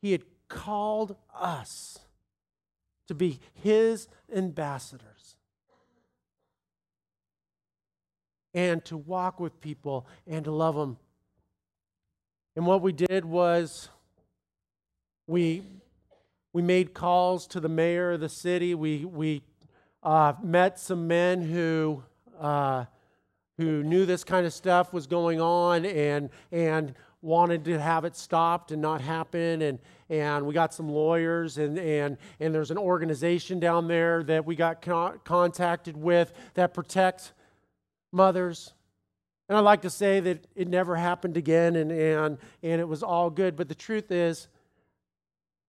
He 0.01 0.13
had 0.13 0.23
called 0.49 1.17
us 1.39 1.99
to 3.09 3.15
be 3.15 3.41
His 3.53 4.09
ambassadors 4.35 5.37
and 8.55 8.83
to 8.87 8.97
walk 8.97 9.39
with 9.39 9.61
people 9.61 10.07
and 10.27 10.45
to 10.45 10.51
love 10.51 10.77
them 10.77 10.97
and 12.57 12.67
what 12.67 12.83
we 12.83 12.93
did 12.93 13.25
was 13.25 13.89
we, 15.27 15.63
we 16.53 16.63
made 16.63 16.95
calls 16.95 17.47
to 17.49 17.61
the 17.61 17.69
mayor 17.69 18.13
of 18.13 18.21
the 18.21 18.29
city. 18.29 18.75
We, 18.75 19.05
we 19.05 19.43
uh, 20.03 20.35
met 20.43 20.79
some 20.79 21.07
men 21.07 21.43
who, 21.43 22.03
uh, 22.39 22.87
who 23.57 23.83
knew 23.83 24.07
this 24.07 24.25
kind 24.25 24.47
of 24.47 24.53
stuff 24.53 24.93
was 24.93 25.07
going 25.07 25.41
on 25.41 25.85
and, 25.85 26.31
and 26.51 26.95
wanted 27.23 27.65
to 27.67 27.79
have 27.79 28.05
it 28.05 28.17
stopped 28.17 28.73
and 28.73 28.83
not 28.83 29.01
happen. 29.01 29.63
And, 29.63 29.79
and 30.09 30.47
we 30.47 30.55
got 30.55 30.75
some 30.75 30.89
lawyers, 30.89 31.59
and, 31.59 31.79
and, 31.79 32.17
and 32.41 32.55
there's 32.55 32.73
an 32.73 32.79
organization 32.79 33.61
down 33.61 33.87
there 33.87 34.25
that 34.25 34.45
we 34.45 34.57
got 34.57 34.83
con- 34.83 35.21
contacted 35.25 35.97
with 35.97 36.33
that 36.55 36.75
protects 36.75 37.33
mothers 38.11 38.73
and 39.51 39.59
I'd 39.59 39.63
like 39.63 39.83
to 39.83 39.91
say 39.91 40.21
that 40.21 40.47
it 40.55 40.69
never 40.69 40.95
happened 40.95 41.37
again 41.37 41.75
and, 41.75 41.91
and, 41.91 42.39
and 42.63 42.81
it 42.81 42.87
was 42.87 43.03
all 43.03 43.31
good. 43.31 43.57
But 43.57 43.69
the 43.69 43.75
truth 43.75 44.13
is, 44.13 44.47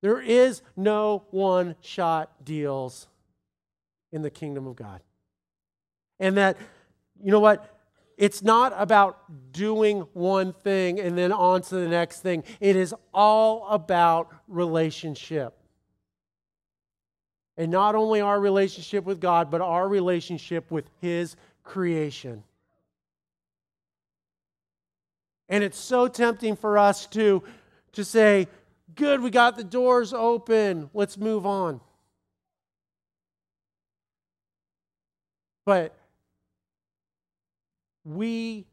there 0.02 0.20
is 0.20 0.62
no 0.76 1.24
one 1.32 1.76
shot 1.82 2.44
deals 2.44 3.08
in 4.12 4.22
the 4.22 4.30
kingdom 4.30 4.68
of 4.68 4.76
God. 4.76 5.02
And 6.20 6.38
that, 6.38 6.58
you 7.22 7.32
know 7.32 7.40
what? 7.40 7.80
It's 8.18 8.44
not 8.44 8.74
about 8.76 9.52
doing 9.52 10.02
one 10.14 10.54
thing 10.54 11.00
and 11.00 11.18
then 11.18 11.32
on 11.32 11.62
to 11.64 11.76
the 11.76 11.88
next 11.88 12.22
thing. 12.22 12.44
It 12.60 12.76
is 12.76 12.94
all 13.14 13.68
about 13.68 14.32
relationship. 14.48 15.56
And 17.58 17.72
not 17.72 17.96
only 17.96 18.22
our 18.22 18.40
relationship 18.40 19.06
with 19.06 19.20
God, 19.20 19.50
but 19.50 19.62
our 19.62 19.88
relationship 19.88 20.70
with 20.72 20.86
His 21.00 21.36
creation. 21.64 22.44
And 25.50 25.64
it's 25.64 25.78
so 25.78 26.08
tempting 26.08 26.56
for 26.56 26.78
us 26.78 27.08
to, 27.08 27.44
to 27.94 28.06
say, 28.06 28.48
Good, 28.96 29.22
we 29.22 29.30
got 29.30 29.56
the 29.56 29.64
doors 29.64 30.14
open. 30.14 30.90
Let's 30.94 31.18
move 31.18 31.46
on. 31.46 31.80
But 35.66 35.96
we 38.04 38.66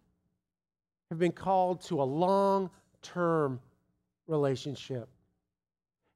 have 1.10 1.18
been 1.18 1.32
called 1.32 1.82
to 1.82 2.00
a 2.00 2.04
long 2.04 2.70
term 3.02 3.60
relationship. 4.26 5.08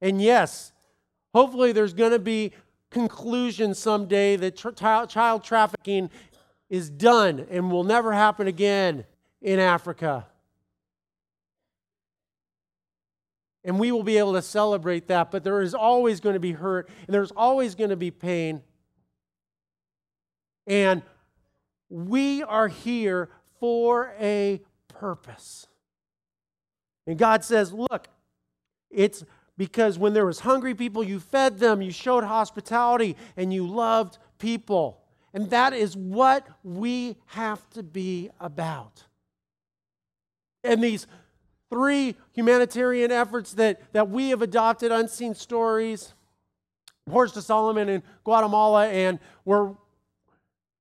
And 0.01 0.21
yes, 0.21 0.73
hopefully 1.35 1.73
there's 1.73 1.93
going 1.95 2.13
to 2.13 2.19
be 2.19 2.53
conclusion 2.91 3.75
someday 3.75 4.37
that 4.37 4.57
tra- 4.57 5.07
child 5.09 5.45
trafficking 5.45 6.11
is 6.69 6.91
done 6.91 7.47
and 7.51 7.71
will 7.71 7.85
never 7.85 8.13
happen 8.13 8.47
again 8.47 9.05
in 9.41 9.59
Africa. 9.59 10.27
And 13.65 13.79
we 13.79 13.93
will 13.93 14.03
be 14.03 14.19
able 14.19 14.33
to 14.33 14.43
celebrate 14.43 15.07
that, 15.09 15.31
but 15.31 15.45
there 15.45 15.63
is 15.63 15.75
always 15.75 16.21
going 16.21 16.35
to 16.35 16.41
be 16.41 16.53
hurt 16.53 16.89
and 17.07 17.15
there's 17.15 17.31
always 17.31 17.75
going 17.75 17.91
to 17.91 17.97
be 17.97 18.11
pain. 18.11 18.63
And 20.67 21.03
we 21.89 22.43
are 22.43 22.69
here 22.69 23.29
for 23.61 24.15
a 24.19 24.63
purpose. 24.89 25.67
And 27.07 27.19
God 27.19 27.45
says, 27.45 27.73
look, 27.73 28.09
it's 28.91 29.25
because 29.57 29.99
when 29.99 30.13
there 30.13 30.27
was 30.27 30.41
hungry 30.41 30.75
people, 30.75 31.05
you 31.05 31.21
fed 31.21 31.59
them, 31.59 31.83
you 31.83 31.93
showed 31.93 32.25
hospitality, 32.25 33.17
and 33.37 33.53
you 33.53 33.67
loved 33.67 34.19
people. 34.39 35.03
And 35.35 35.51
that 35.51 35.73
is 35.73 35.97
what 35.97 36.47
we 36.63 37.17
have 37.27 37.69
to 37.71 37.83
be 37.83 38.31
about. 38.41 39.05
And 40.65 40.83
these 40.83 41.07
three 41.73 42.15
humanitarian 42.33 43.11
efforts 43.11 43.55
that, 43.55 43.81
that 43.95 44.11
we 44.11 44.29
have 44.29 44.43
adopted 44.43 44.93
unseen 44.93 45.35
stories 45.35 46.13
Porch 47.11 47.33
to 47.33 47.43
Solomon 47.43 47.89
in 47.89 48.03
Guatemala, 48.25 48.89
and 48.89 49.19
we're 49.45 49.73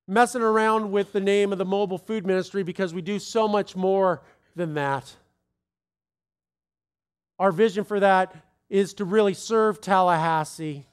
messing 0.06 0.42
around 0.42 0.92
with 0.92 1.12
the 1.12 1.20
name 1.20 1.52
of 1.52 1.58
the 1.58 1.64
mobile 1.64 1.98
food 1.98 2.24
ministry 2.24 2.62
because 2.62 2.94
we 2.94 3.02
do 3.02 3.18
so 3.18 3.48
much 3.48 3.74
more 3.74 4.22
than 4.54 4.74
that. 4.74 5.16
Our 7.38 7.50
vision 7.50 7.84
for 7.84 7.98
that 7.98 8.34
is 8.70 8.94
to 8.94 9.04
really 9.04 9.34
serve 9.34 9.80
Tallahassee, 9.80 10.86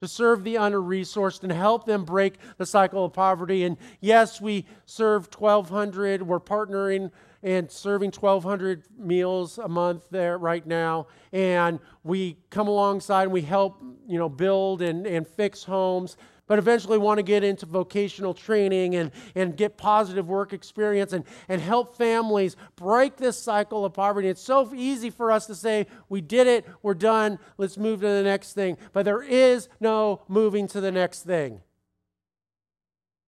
to 0.00 0.06
serve 0.06 0.44
the 0.44 0.58
under 0.58 0.80
resourced 0.80 1.42
and 1.42 1.50
help 1.50 1.84
them 1.84 2.04
break 2.04 2.34
the 2.56 2.66
cycle 2.66 3.04
of 3.04 3.12
poverty. 3.12 3.64
And 3.64 3.76
yes, 4.00 4.40
we 4.40 4.64
serve 4.86 5.28
1,200. 5.36 6.22
We're 6.22 6.38
partnering 6.38 7.10
and 7.42 7.70
serving 7.70 8.12
1,200 8.12 8.84
meals 8.98 9.58
a 9.58 9.68
month 9.68 10.04
there 10.10 10.38
right 10.38 10.66
now. 10.66 11.06
And 11.32 11.80
we 12.04 12.36
come 12.50 12.68
alongside 12.68 13.24
and 13.24 13.32
we 13.32 13.42
help, 13.42 13.82
you 14.06 14.18
know, 14.18 14.28
build 14.28 14.82
and, 14.82 15.06
and 15.06 15.26
fix 15.26 15.64
homes 15.64 16.16
but 16.52 16.58
eventually 16.58 16.98
want 16.98 17.16
to 17.16 17.22
get 17.22 17.42
into 17.42 17.64
vocational 17.64 18.34
training 18.34 18.94
and, 18.94 19.10
and 19.34 19.56
get 19.56 19.78
positive 19.78 20.28
work 20.28 20.52
experience 20.52 21.14
and, 21.14 21.24
and 21.48 21.62
help 21.62 21.96
families 21.96 22.56
break 22.76 23.16
this 23.16 23.38
cycle 23.38 23.86
of 23.86 23.94
poverty. 23.94 24.28
It's 24.28 24.42
so 24.42 24.70
easy 24.74 25.08
for 25.08 25.32
us 25.32 25.46
to 25.46 25.54
say, 25.54 25.86
we 26.10 26.20
did 26.20 26.46
it, 26.46 26.66
we're 26.82 26.92
done, 26.92 27.38
let's 27.56 27.78
move 27.78 28.00
to 28.00 28.06
the 28.06 28.22
next 28.22 28.52
thing. 28.52 28.76
But 28.92 29.04
there 29.04 29.22
is 29.22 29.70
no 29.80 30.20
moving 30.28 30.66
to 30.68 30.80
the 30.82 30.92
next 30.92 31.22
thing 31.22 31.62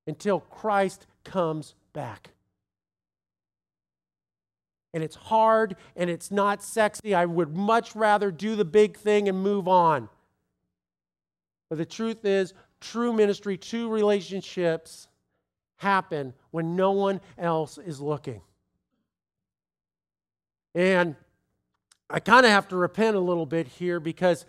until 0.07 0.41
Christ 0.41 1.07
comes 1.25 1.75
back 1.95 2.33
and 4.95 5.03
it's 5.03 5.17
hard 5.17 5.77
and 5.97 6.09
it's 6.09 6.31
not 6.31 6.63
sexy. 6.63 7.15
I 7.15 7.27
would 7.27 7.55
much 7.55 7.95
rather 7.95 8.31
do 8.31 8.57
the 8.57 8.65
big 8.65 8.97
thing 8.97 9.29
and 9.29 9.43
move 9.43 9.69
on. 9.69 10.09
But 11.69 11.79
the 11.79 11.85
truth 11.85 12.25
is, 12.25 12.55
true 12.81 13.13
ministry, 13.13 13.59
true 13.59 13.91
relationships 13.91 15.09
happen 15.77 16.33
when 16.53 16.77
no 16.77 16.93
one 16.93 17.21
else 17.37 17.77
is 17.77 18.01
looking. 18.01 18.41
And 20.77 21.17
I 22.09 22.21
kind 22.21 22.47
of 22.47 22.53
have 22.53 22.69
to 22.69 22.77
repent 22.77 23.17
a 23.17 23.21
little 23.21 23.47
bit 23.47 23.67
here 23.67 23.99
because 23.99 24.47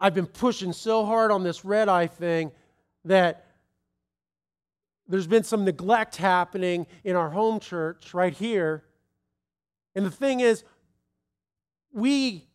I've 0.00 0.14
been 0.14 0.26
pushing 0.26 0.72
so 0.72 1.06
hard 1.06 1.30
on 1.30 1.44
this 1.44 1.64
red 1.64 1.88
eye 1.88 2.08
thing 2.08 2.50
that 3.04 3.46
there's 5.06 5.28
been 5.28 5.44
some 5.44 5.64
neglect 5.64 6.16
happening 6.16 6.88
in 7.04 7.14
our 7.14 7.30
home 7.30 7.60
church 7.60 8.12
right 8.12 8.32
here. 8.32 8.82
And 9.96 10.04
the 10.04 10.10
thing 10.10 10.40
is, 10.40 10.62
we 11.92 12.46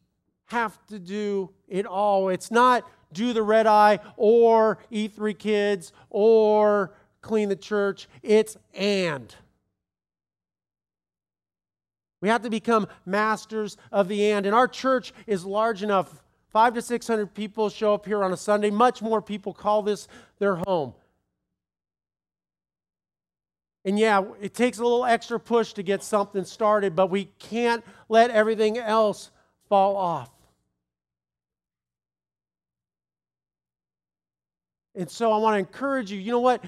have 0.46 0.78
to 0.88 1.00
do 1.00 1.50
it 1.68 1.88
all. 1.88 2.30
It's 2.30 2.52
not 2.52 2.88
do 3.12 3.34
the 3.34 3.42
red 3.42 3.66
eye 3.66 4.00
or 4.16 4.78
E3 4.92 5.38
kids 5.38 5.92
or 6.12 6.94
clean 7.22 7.50
the 7.50 7.56
church. 7.56 8.08
It's 8.22 8.58
and. 8.76 9.36
We 12.22 12.30
have 12.30 12.44
to 12.44 12.50
become 12.52 12.88
masters 13.08 13.76
of 13.92 14.08
the 14.08 14.32
and. 14.32 14.46
And 14.46 14.54
our 14.54 14.68
church 14.68 15.12
is 15.26 15.44
large 15.44 15.82
enough. 15.82 16.24
Five 16.50 16.76
to 16.76 16.82
600 16.82 17.34
people 17.34 17.70
show 17.70 17.96
up 17.96 18.06
here 18.06 18.24
on 18.24 18.32
a 18.34 18.38
Sunday. 18.38 18.70
Much 18.70 19.02
more 19.02 19.22
people 19.22 19.52
call 19.52 19.82
this 19.82 20.08
their 20.38 20.58
home. 20.58 20.94
And 23.84 23.98
yeah, 23.98 24.24
it 24.40 24.54
takes 24.54 24.78
a 24.78 24.84
little 24.84 25.06
extra 25.06 25.40
push 25.40 25.74
to 25.74 25.84
get 25.84 26.04
something 26.04 26.46
started, 26.46 26.96
but 26.96 27.10
we 27.10 27.26
can't 27.40 27.84
let 28.10 28.30
everything 28.30 28.78
else 28.78 29.32
fall 29.70 29.96
off. 29.96 30.30
And 34.94 35.10
so 35.10 35.32
I 35.32 35.38
want 35.38 35.56
to 35.56 35.60
encourage 35.60 36.12
you 36.12 36.20
you 36.20 36.32
know 36.32 36.40
what? 36.40 36.64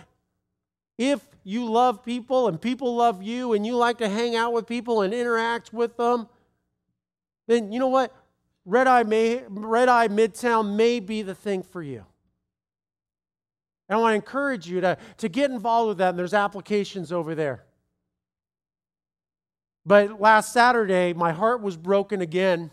If 0.97 1.25
you 1.43 1.65
love 1.65 2.03
people 2.03 2.47
and 2.47 2.59
people 2.59 2.95
love 2.95 3.21
you 3.21 3.53
and 3.53 3.65
you 3.65 3.75
like 3.75 3.97
to 3.97 4.09
hang 4.09 4.35
out 4.35 4.53
with 4.53 4.65
people 4.65 5.01
and 5.01 5.13
interact 5.13 5.73
with 5.73 5.97
them, 5.97 6.27
then 7.47 7.71
you 7.71 7.79
know 7.79 7.89
what? 7.89 8.15
Red 8.65 8.87
Eye, 8.87 9.03
may, 9.03 9.43
Red 9.49 9.89
Eye 9.89 10.07
Midtown 10.07 10.75
may 10.75 10.99
be 10.99 11.21
the 11.21 11.35
thing 11.35 11.63
for 11.63 11.83
you. 11.83 12.05
And 13.89 13.97
I 13.97 14.01
want 14.01 14.11
to 14.11 14.15
encourage 14.15 14.67
you 14.67 14.81
to, 14.81 14.97
to 15.17 15.29
get 15.29 15.51
involved 15.51 15.89
with 15.89 15.97
that. 15.99 16.09
And 16.09 16.19
there's 16.19 16.33
applications 16.33 17.11
over 17.11 17.35
there. 17.35 17.63
But 19.85 20.21
last 20.21 20.53
Saturday, 20.53 21.13
my 21.13 21.33
heart 21.33 21.61
was 21.61 21.75
broken 21.75 22.21
again. 22.21 22.71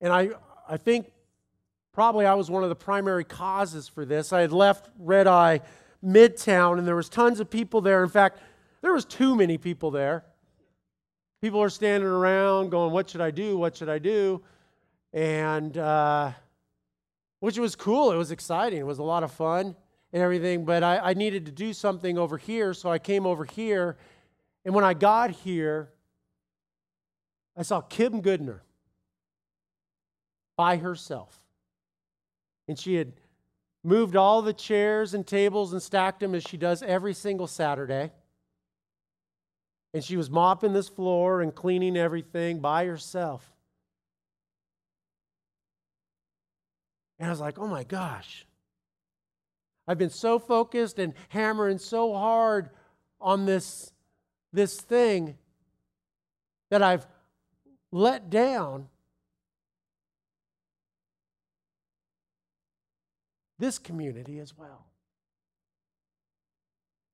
And 0.00 0.12
I, 0.12 0.30
I 0.68 0.76
think 0.76 1.12
probably 1.92 2.26
I 2.26 2.34
was 2.34 2.50
one 2.50 2.64
of 2.64 2.68
the 2.68 2.74
primary 2.74 3.24
causes 3.24 3.86
for 3.86 4.04
this. 4.04 4.32
I 4.32 4.40
had 4.40 4.52
left 4.52 4.88
Red 4.98 5.28
Eye 5.28 5.60
Midtown, 6.04 6.78
and 6.78 6.88
there 6.88 6.96
was 6.96 7.08
tons 7.08 7.38
of 7.38 7.48
people 7.48 7.80
there. 7.80 8.02
In 8.02 8.08
fact, 8.08 8.40
there 8.80 8.92
was 8.92 9.04
too 9.04 9.36
many 9.36 9.58
people 9.58 9.92
there. 9.92 10.24
People 11.40 11.62
are 11.62 11.70
standing 11.70 12.08
around 12.08 12.70
going, 12.70 12.92
"What 12.92 13.08
should 13.08 13.20
I 13.20 13.30
do? 13.30 13.56
What 13.56 13.76
should 13.76 13.88
I 13.88 13.98
do?" 13.98 14.42
And 15.12 15.78
uh, 15.78 16.32
which 17.42 17.58
was 17.58 17.74
cool. 17.74 18.12
It 18.12 18.16
was 18.16 18.30
exciting. 18.30 18.78
It 18.78 18.86
was 18.86 19.00
a 19.00 19.02
lot 19.02 19.24
of 19.24 19.32
fun 19.32 19.74
and 20.12 20.22
everything. 20.22 20.64
But 20.64 20.84
I, 20.84 20.98
I 20.98 21.14
needed 21.14 21.46
to 21.46 21.50
do 21.50 21.72
something 21.72 22.16
over 22.16 22.38
here, 22.38 22.72
so 22.72 22.88
I 22.88 23.00
came 23.00 23.26
over 23.26 23.44
here. 23.44 23.96
And 24.64 24.72
when 24.76 24.84
I 24.84 24.94
got 24.94 25.32
here, 25.32 25.90
I 27.56 27.62
saw 27.62 27.80
Kim 27.80 28.22
Goodner 28.22 28.60
by 30.56 30.76
herself. 30.76 31.36
And 32.68 32.78
she 32.78 32.94
had 32.94 33.12
moved 33.82 34.14
all 34.14 34.40
the 34.42 34.52
chairs 34.52 35.12
and 35.12 35.26
tables 35.26 35.72
and 35.72 35.82
stacked 35.82 36.20
them 36.20 36.36
as 36.36 36.44
she 36.44 36.56
does 36.56 36.80
every 36.84 37.12
single 37.12 37.48
Saturday. 37.48 38.12
And 39.92 40.04
she 40.04 40.16
was 40.16 40.30
mopping 40.30 40.74
this 40.74 40.88
floor 40.88 41.42
and 41.42 41.52
cleaning 41.52 41.96
everything 41.96 42.60
by 42.60 42.86
herself. 42.86 43.51
And 47.22 47.28
I 47.28 47.30
was 47.30 47.40
like, 47.40 47.56
oh 47.60 47.68
my 47.68 47.84
gosh. 47.84 48.44
I've 49.86 49.96
been 49.96 50.10
so 50.10 50.40
focused 50.40 50.98
and 50.98 51.14
hammering 51.28 51.78
so 51.78 52.12
hard 52.14 52.70
on 53.20 53.46
this, 53.46 53.92
this 54.52 54.80
thing 54.80 55.38
that 56.70 56.82
I've 56.82 57.06
let 57.92 58.28
down 58.28 58.88
this 63.56 63.78
community 63.78 64.40
as 64.40 64.58
well. 64.58 64.84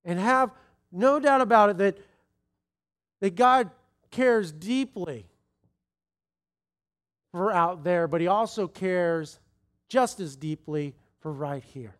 And 0.07 0.19
have 0.19 0.53
no 0.91 1.21
doubt 1.21 1.43
about 1.43 1.69
it 1.69 1.77
that, 1.79 1.99
that 3.21 3.35
God 3.35 3.69
cares 4.11 4.53
deeply 4.53 5.27
for 7.31 7.53
out 7.53 7.85
there, 7.85 8.09
but 8.09 8.23
He 8.23 8.27
also 8.27 8.67
cares 8.67 9.39
just 9.89 10.21
as 10.21 10.37
deeply 10.37 10.95
for 11.21 11.33
right 11.33 11.63
here. 11.63 11.97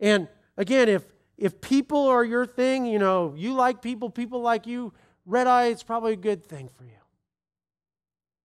And 0.00 0.28
again, 0.56 0.88
if 0.88 1.04
if 1.36 1.60
people 1.60 2.06
are 2.06 2.24
your 2.24 2.46
thing, 2.46 2.86
you 2.86 2.98
know, 2.98 3.34
you 3.36 3.54
like 3.54 3.82
people, 3.82 4.08
people 4.08 4.40
like 4.40 4.66
you, 4.66 4.92
red 5.26 5.46
eye 5.46 5.66
is 5.66 5.82
probably 5.82 6.12
a 6.12 6.16
good 6.16 6.44
thing 6.44 6.68
for 6.76 6.84
you. 6.84 6.90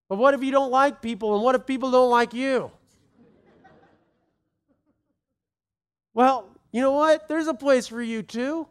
But 0.07 0.17
what 0.17 0.33
if 0.33 0.41
you 0.41 0.51
don't 0.51 0.71
like 0.71 1.01
people 1.01 1.35
and 1.35 1.43
what 1.43 1.53
if 1.53 1.67
people 1.67 1.91
don't 1.91 2.09
like 2.09 2.33
you? 2.33 2.71
Well, 6.15 6.49
you 6.71 6.81
know 6.81 6.93
what? 6.93 7.27
There's 7.27 7.47
a 7.47 7.53
place 7.53 7.87
for 7.87 8.01
you 8.01 8.23
too. 8.23 8.67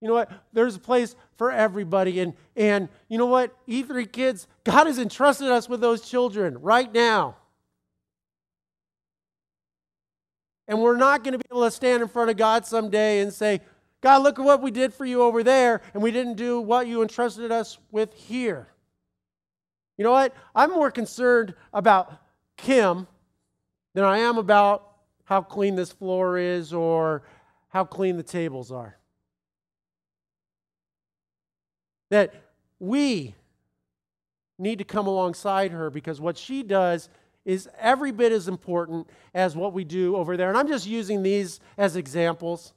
You 0.00 0.08
know 0.08 0.14
what? 0.14 0.30
There's 0.52 0.76
a 0.76 0.80
place 0.80 1.16
for 1.36 1.50
everybody. 1.50 2.20
And, 2.20 2.34
and 2.54 2.88
you 3.08 3.18
know 3.18 3.26
what? 3.26 3.56
E3 3.66 4.10
kids, 4.10 4.46
God 4.64 4.86
has 4.86 4.98
entrusted 4.98 5.48
us 5.48 5.68
with 5.68 5.80
those 5.80 6.02
children 6.02 6.60
right 6.60 6.92
now. 6.92 7.36
And 10.68 10.80
we're 10.82 10.96
not 10.96 11.22
going 11.22 11.32
to 11.32 11.38
be 11.38 11.44
able 11.50 11.64
to 11.64 11.70
stand 11.70 12.02
in 12.02 12.08
front 12.08 12.30
of 12.30 12.36
God 12.36 12.66
someday 12.66 13.20
and 13.20 13.32
say, 13.32 13.60
God, 14.00 14.22
look 14.22 14.38
at 14.38 14.44
what 14.44 14.62
we 14.62 14.70
did 14.70 14.92
for 14.92 15.04
you 15.04 15.22
over 15.22 15.42
there, 15.42 15.80
and 15.94 16.02
we 16.02 16.10
didn't 16.10 16.34
do 16.34 16.60
what 16.60 16.86
you 16.86 17.02
entrusted 17.02 17.50
us 17.50 17.78
with 17.90 18.12
here. 18.12 18.68
You 19.96 20.04
know 20.04 20.12
what? 20.12 20.34
I'm 20.54 20.70
more 20.70 20.90
concerned 20.90 21.54
about 21.72 22.12
Kim 22.56 23.06
than 23.94 24.04
I 24.04 24.18
am 24.18 24.36
about 24.36 24.92
how 25.24 25.40
clean 25.40 25.74
this 25.74 25.90
floor 25.90 26.36
is 26.38 26.72
or 26.72 27.22
how 27.68 27.84
clean 27.84 28.16
the 28.16 28.22
tables 28.22 28.70
are. 28.70 28.98
That 32.10 32.34
we 32.78 33.34
need 34.58 34.78
to 34.78 34.84
come 34.84 35.06
alongside 35.06 35.72
her 35.72 35.90
because 35.90 36.20
what 36.20 36.38
she 36.38 36.62
does 36.62 37.08
is 37.44 37.68
every 37.78 38.10
bit 38.10 38.32
as 38.32 38.48
important 38.48 39.08
as 39.34 39.54
what 39.54 39.72
we 39.72 39.84
do 39.84 40.16
over 40.16 40.36
there. 40.36 40.48
And 40.48 40.58
I'm 40.58 40.68
just 40.68 40.86
using 40.86 41.22
these 41.22 41.60
as 41.78 41.96
examples. 41.96 42.72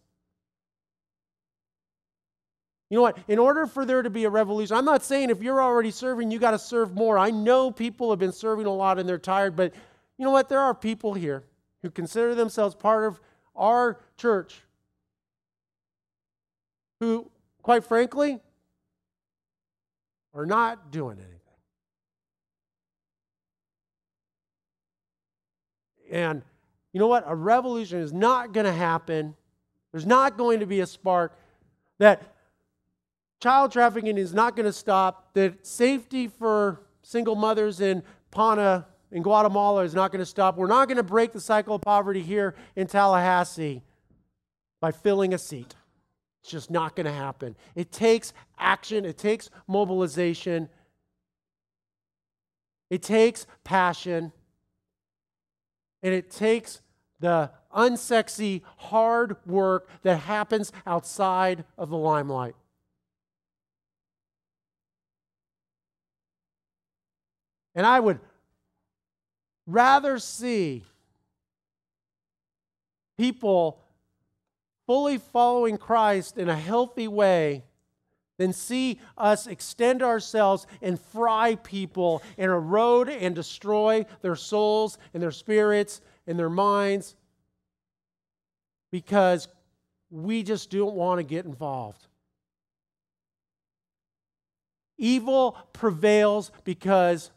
You 2.90 2.98
know 2.98 3.02
what? 3.04 3.18
In 3.28 3.40
order 3.40 3.68
for 3.68 3.86
there 3.86 4.02
to 4.02 4.10
be 4.10 4.24
a 4.26 4.30
revolution, 4.30 4.76
I'm 4.76 4.86
not 4.86 5.04
saying 5.04 5.30
if 5.30 5.42
you're 5.42 5.62
already 5.62 5.92
serving, 5.92 6.32
you 6.32 6.40
got 6.40 6.52
to 6.52 6.60
serve 6.60 6.96
more. 6.96 7.18
I 7.20 7.30
know 7.30 7.72
people 7.72 8.10
have 8.10 8.20
been 8.20 8.32
serving 8.32 8.66
a 8.66 8.74
lot 8.74 8.98
and 9.00 9.08
they're 9.08 9.20
tired, 9.20 9.56
but 9.56 9.74
you 10.18 10.26
know 10.26 10.32
what? 10.32 10.50
There 10.50 10.60
are 10.60 10.74
people 10.74 11.14
here 11.14 11.44
who 11.82 11.90
consider 11.90 12.36
themselves 12.36 12.76
part 12.76 13.06
of 13.06 13.20
our 13.56 14.00
church 14.18 14.62
who, 17.00 17.30
quite 17.62 17.84
frankly, 17.86 18.40
are 20.34 20.46
not 20.46 20.92
doing 20.92 21.18
anything. 21.18 21.36
And 26.12 26.42
you 26.94 27.00
know 27.00 27.08
what? 27.08 27.24
A 27.28 27.36
revolution 27.36 28.00
is 28.00 28.14
not 28.14 28.52
going 28.52 28.66
to 28.66 28.74
happen. 28.74 29.36
There's 29.92 30.06
not 30.06 30.38
going 30.38 30.60
to 30.60 30.66
be 30.66 30.80
a 30.80 30.88
spark 30.88 31.38
that 32.00 32.22
child 33.42 33.72
trafficking 33.72 34.18
is 34.18 34.34
not 34.34 34.56
going 34.56 34.66
to 34.66 34.74
stop, 34.74 35.34
that 35.34 35.66
safety 35.66 36.28
for 36.28 36.82
single 37.04 37.36
mothers 37.36 37.80
in 37.82 38.04
Pana 38.32 38.88
in 39.12 39.24
Guatemala 39.24 39.84
is 39.84 39.94
not 39.94 40.12
going 40.12 40.20
to 40.20 40.26
stop. 40.26 40.58
We're 40.58 40.68
not 40.68 40.88
going 40.88 40.98
to 40.98 41.04
break 41.04 41.32
the 41.32 41.40
cycle 41.40 41.76
of 41.76 41.82
poverty 41.82 42.22
here 42.22 42.56
in 42.76 42.88
Tallahassee 42.88 43.82
by 44.80 44.92
filling 44.92 45.34
a 45.34 45.38
seat. 45.38 45.76
It's 46.42 46.52
just 46.52 46.72
not 46.72 46.96
going 46.96 47.06
to 47.06 47.12
happen. 47.12 47.56
It 47.76 47.92
takes 47.92 48.34
action, 48.58 49.06
it 49.06 49.18
takes 49.18 49.50
mobilization, 49.68 50.70
it 52.90 53.04
takes 53.04 53.46
passion, 53.64 54.32
and 56.02 56.14
it 56.14 56.32
takes 56.32 56.82
the 57.20 57.52
unsexy, 57.76 58.62
hard 58.78 59.36
work 59.46 59.90
that 60.04 60.18
happens 60.18 60.72
outside 60.86 61.66
of 61.78 61.90
the 61.90 61.98
limelight. 61.98 62.56
And 67.76 67.86
I 67.86 68.00
would 68.00 68.20
rather 69.68 70.18
see 70.18 70.84
people 73.18 73.80
fully 74.90 75.20
following 75.20 75.78
Christ 75.78 76.36
in 76.40 76.50
a 76.50 76.56
healthy 76.56 77.08
way 77.08 77.64
than 78.40 78.52
see 78.52 79.00
us 79.20 79.46
extend 79.46 80.02
ourselves 80.02 80.66
and 80.82 81.00
fry 81.00 81.54
people 81.54 82.24
and 82.40 82.50
erode 82.50 83.08
and 83.08 83.36
destroy 83.36 84.04
their 84.24 84.36
souls 84.36 84.98
and 85.14 85.22
their 85.22 85.30
spirits 85.30 86.02
and 86.26 86.40
their 86.40 86.50
minds 86.50 87.16
because 88.92 89.48
we 90.10 90.42
just 90.42 90.72
don't 90.72 90.96
want 90.96 91.20
to 91.20 91.24
get 91.24 91.46
involved. 91.46 92.08
Evil 94.98 95.56
prevails 95.72 96.52
because 96.64 97.30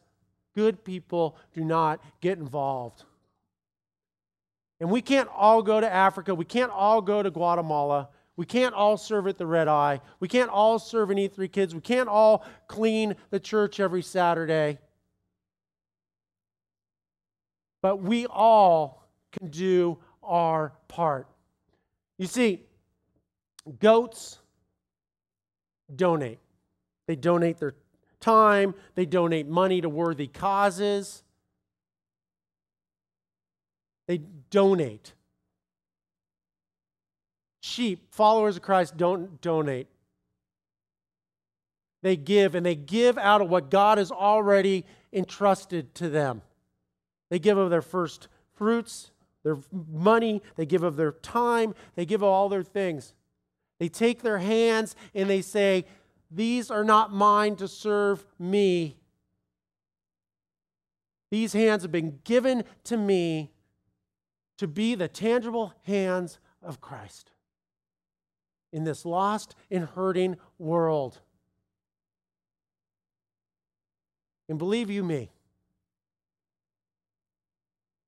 good 0.55 0.85
people 0.85 1.37
do 1.53 1.63
not 1.63 2.01
get 2.23 2.39
involved. 2.39 3.05
And 4.83 4.91
we 4.91 5.01
can't 5.01 5.29
all 5.33 5.63
go 5.63 5.81
to 5.81 5.89
Africa. 5.89 6.35
We 6.35 6.45
can't 6.45 6.73
all 6.73 7.01
go 7.01 7.23
to 7.23 7.31
Guatemala. 7.31 8.09
We 8.35 8.45
can't 8.45 8.75
all 8.75 8.97
serve 8.97 9.29
at 9.29 9.39
the 9.39 9.47
Red 9.47 9.69
Eye. 9.69 10.01
We 10.19 10.27
can't 10.27 10.51
all 10.51 10.81
serve 10.81 11.13
in 11.13 11.19
E3 11.19 11.53
Kids. 11.53 11.73
We 11.73 11.81
can't 11.81 12.09
all 12.09 12.45
clean 12.67 13.15
the 13.31 13.39
church 13.39 13.79
every 13.79 14.03
Saturday. 14.03 14.81
But 17.81 18.03
we 18.03 18.27
all 18.27 19.07
can 19.31 19.51
do 19.51 19.99
our 20.21 20.73
part. 20.89 21.29
You 22.19 22.27
see, 22.27 22.65
goats 23.79 24.41
donate. 25.95 26.41
They 27.07 27.15
donate 27.15 27.59
their 27.59 27.77
time, 28.19 28.75
they 28.97 29.07
donate 29.07 29.47
money 29.47 29.81
to 29.81 29.89
worthy 29.89 30.27
causes. 30.27 31.23
They 34.13 34.21
donate. 34.51 35.15
Sheep, 37.63 38.13
followers 38.13 38.57
of 38.57 38.63
Christ, 38.63 38.99
don't 38.99 39.41
donate. 39.41 39.87
They 42.03 42.17
give, 42.17 42.55
and 42.55 42.67
they 42.67 42.75
give 42.75 43.17
out 43.17 43.41
of 43.41 43.49
what 43.49 43.71
God 43.71 43.97
has 43.97 44.11
already 44.11 44.85
entrusted 45.15 45.95
to 45.95 46.11
them. 46.11 46.43
They 47.31 47.39
give 47.39 47.57
of 47.57 47.71
their 47.71 47.81
first 47.81 48.29
fruits, 48.53 49.13
their 49.45 49.57
money, 49.91 50.43
they 50.57 50.67
give 50.67 50.83
of 50.83 50.97
their 50.97 51.13
time, 51.13 51.75
they 51.95 52.05
give 52.05 52.21
of 52.21 52.29
all 52.29 52.51
their 52.51 52.63
things. 52.63 53.15
They 53.81 53.89
take 53.89 54.21
their 54.21 54.41
hands 54.41 54.95
and 55.15 55.31
they 55.31 55.41
say, 55.41 55.87
These 56.31 56.71
are 56.71 56.85
not 56.85 57.15
mine 57.15 57.57
to 57.57 57.67
serve 57.67 58.27
me. 58.39 58.99
These 61.31 61.55
hands 61.55 61.81
have 61.81 61.93
been 61.93 62.19
given 62.25 62.65
to 62.85 62.99
me 62.99 63.53
to 64.59 64.67
be 64.67 64.95
the 64.95 65.09
tangible 65.09 65.75
hands 65.85 66.39
of 66.63 66.81
Christ 66.81 67.33
in 68.73 68.85
this 68.85 69.05
lost 69.05 69.55
and 69.71 69.85
hurting 69.85 70.37
world. 70.59 71.21
And 74.49 74.59
believe 74.59 74.91
you 74.91 75.05
me, 75.05 75.31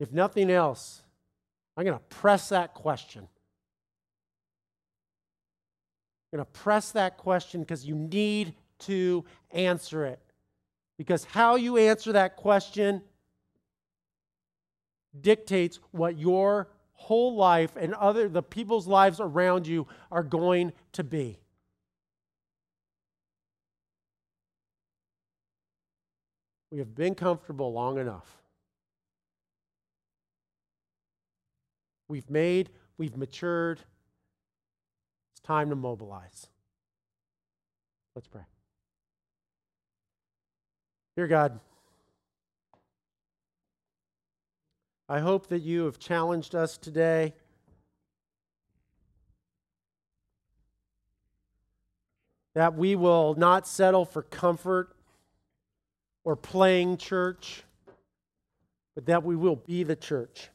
if 0.01 0.13
nothing 0.13 0.51
else, 0.51 1.03
I'm 1.77 1.85
going 1.85 1.99
to 1.99 2.05
press 2.05 2.49
that 2.51 2.75
question. 2.75 3.29
I'm 6.33 6.39
going 6.39 6.47
to 6.47 6.51
press 6.53 6.93
that 6.93 7.17
question 7.17 7.61
because 7.61 7.85
you 7.85 7.95
need 7.95 8.55
to 8.81 9.25
answer 9.53 10.05
it. 10.05 10.21
Because 10.99 11.25
how 11.25 11.57
you 11.57 11.77
answer 11.77 12.13
that 12.13 12.37
question 12.37 13.03
dictates 15.21 15.79
what 15.91 16.19
your 16.19 16.69
whole 16.93 17.37
life 17.37 17.77
and 17.77 17.95
other 17.95 18.29
the 18.29 18.43
people's 18.43 18.87
lives 18.87 19.21
around 19.21 19.67
you 19.67 19.87
are 20.11 20.23
going 20.23 20.73
to 20.93 21.05
be. 21.05 21.39
We 26.71 26.79
have 26.79 26.95
been 26.95 27.15
comfortable 27.15 27.73
long 27.73 27.99
enough. 27.99 28.43
We've 32.09 32.29
made, 32.29 32.71
we've 32.99 33.17
matured. 33.17 33.81
It's 35.33 35.41
time 35.41 35.71
to 35.71 35.77
mobilize. 35.77 36.49
Let's 38.15 38.29
pray. 38.29 38.43
Dear 41.17 41.29
God, 41.29 41.61
I 45.09 45.21
hope 45.21 45.49
that 45.49 45.61
you 45.61 45.85
have 45.85 45.99
challenged 45.99 46.55
us 46.55 46.79
today. 46.79 47.35
That 52.55 52.75
we 52.75 52.97
will 52.97 53.35
not 53.35 53.67
settle 53.67 54.05
for 54.05 54.23
comfort 54.23 54.97
or 56.25 56.37
playing 56.37 56.97
church, 56.97 57.65
but 58.95 59.07
that 59.07 59.25
we 59.25 59.37
will 59.37 59.57
be 59.57 59.83
the 59.83 59.97
church. 59.97 60.49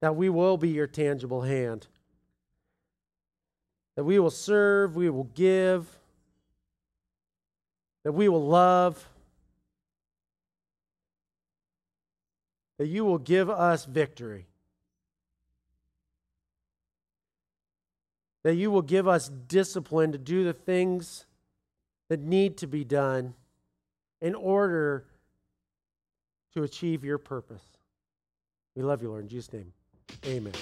That 0.00 0.14
we 0.14 0.28
will 0.28 0.56
be 0.56 0.68
your 0.68 0.86
tangible 0.86 1.42
hand. 1.42 1.88
That 3.96 4.04
we 4.04 4.18
will 4.18 4.30
serve, 4.30 4.94
we 4.94 5.10
will 5.10 5.28
give, 5.34 5.98
that 8.04 8.12
we 8.12 8.28
will 8.28 8.46
love 8.46 9.04
that 12.80 12.86
you 12.86 13.04
will 13.04 13.18
give 13.18 13.50
us 13.50 13.84
victory. 13.84 14.46
That 18.42 18.54
you 18.54 18.70
will 18.70 18.80
give 18.80 19.06
us 19.06 19.28
discipline 19.28 20.12
to 20.12 20.18
do 20.18 20.44
the 20.44 20.54
things 20.54 21.26
that 22.08 22.20
need 22.20 22.56
to 22.56 22.66
be 22.66 22.84
done 22.84 23.34
in 24.22 24.34
order 24.34 25.04
to 26.54 26.62
achieve 26.62 27.04
your 27.04 27.18
purpose. 27.18 27.64
We 28.74 28.82
love 28.82 29.02
you, 29.02 29.10
Lord. 29.10 29.24
In 29.24 29.28
Jesus' 29.28 29.52
name, 29.52 29.74
amen. 30.24 30.54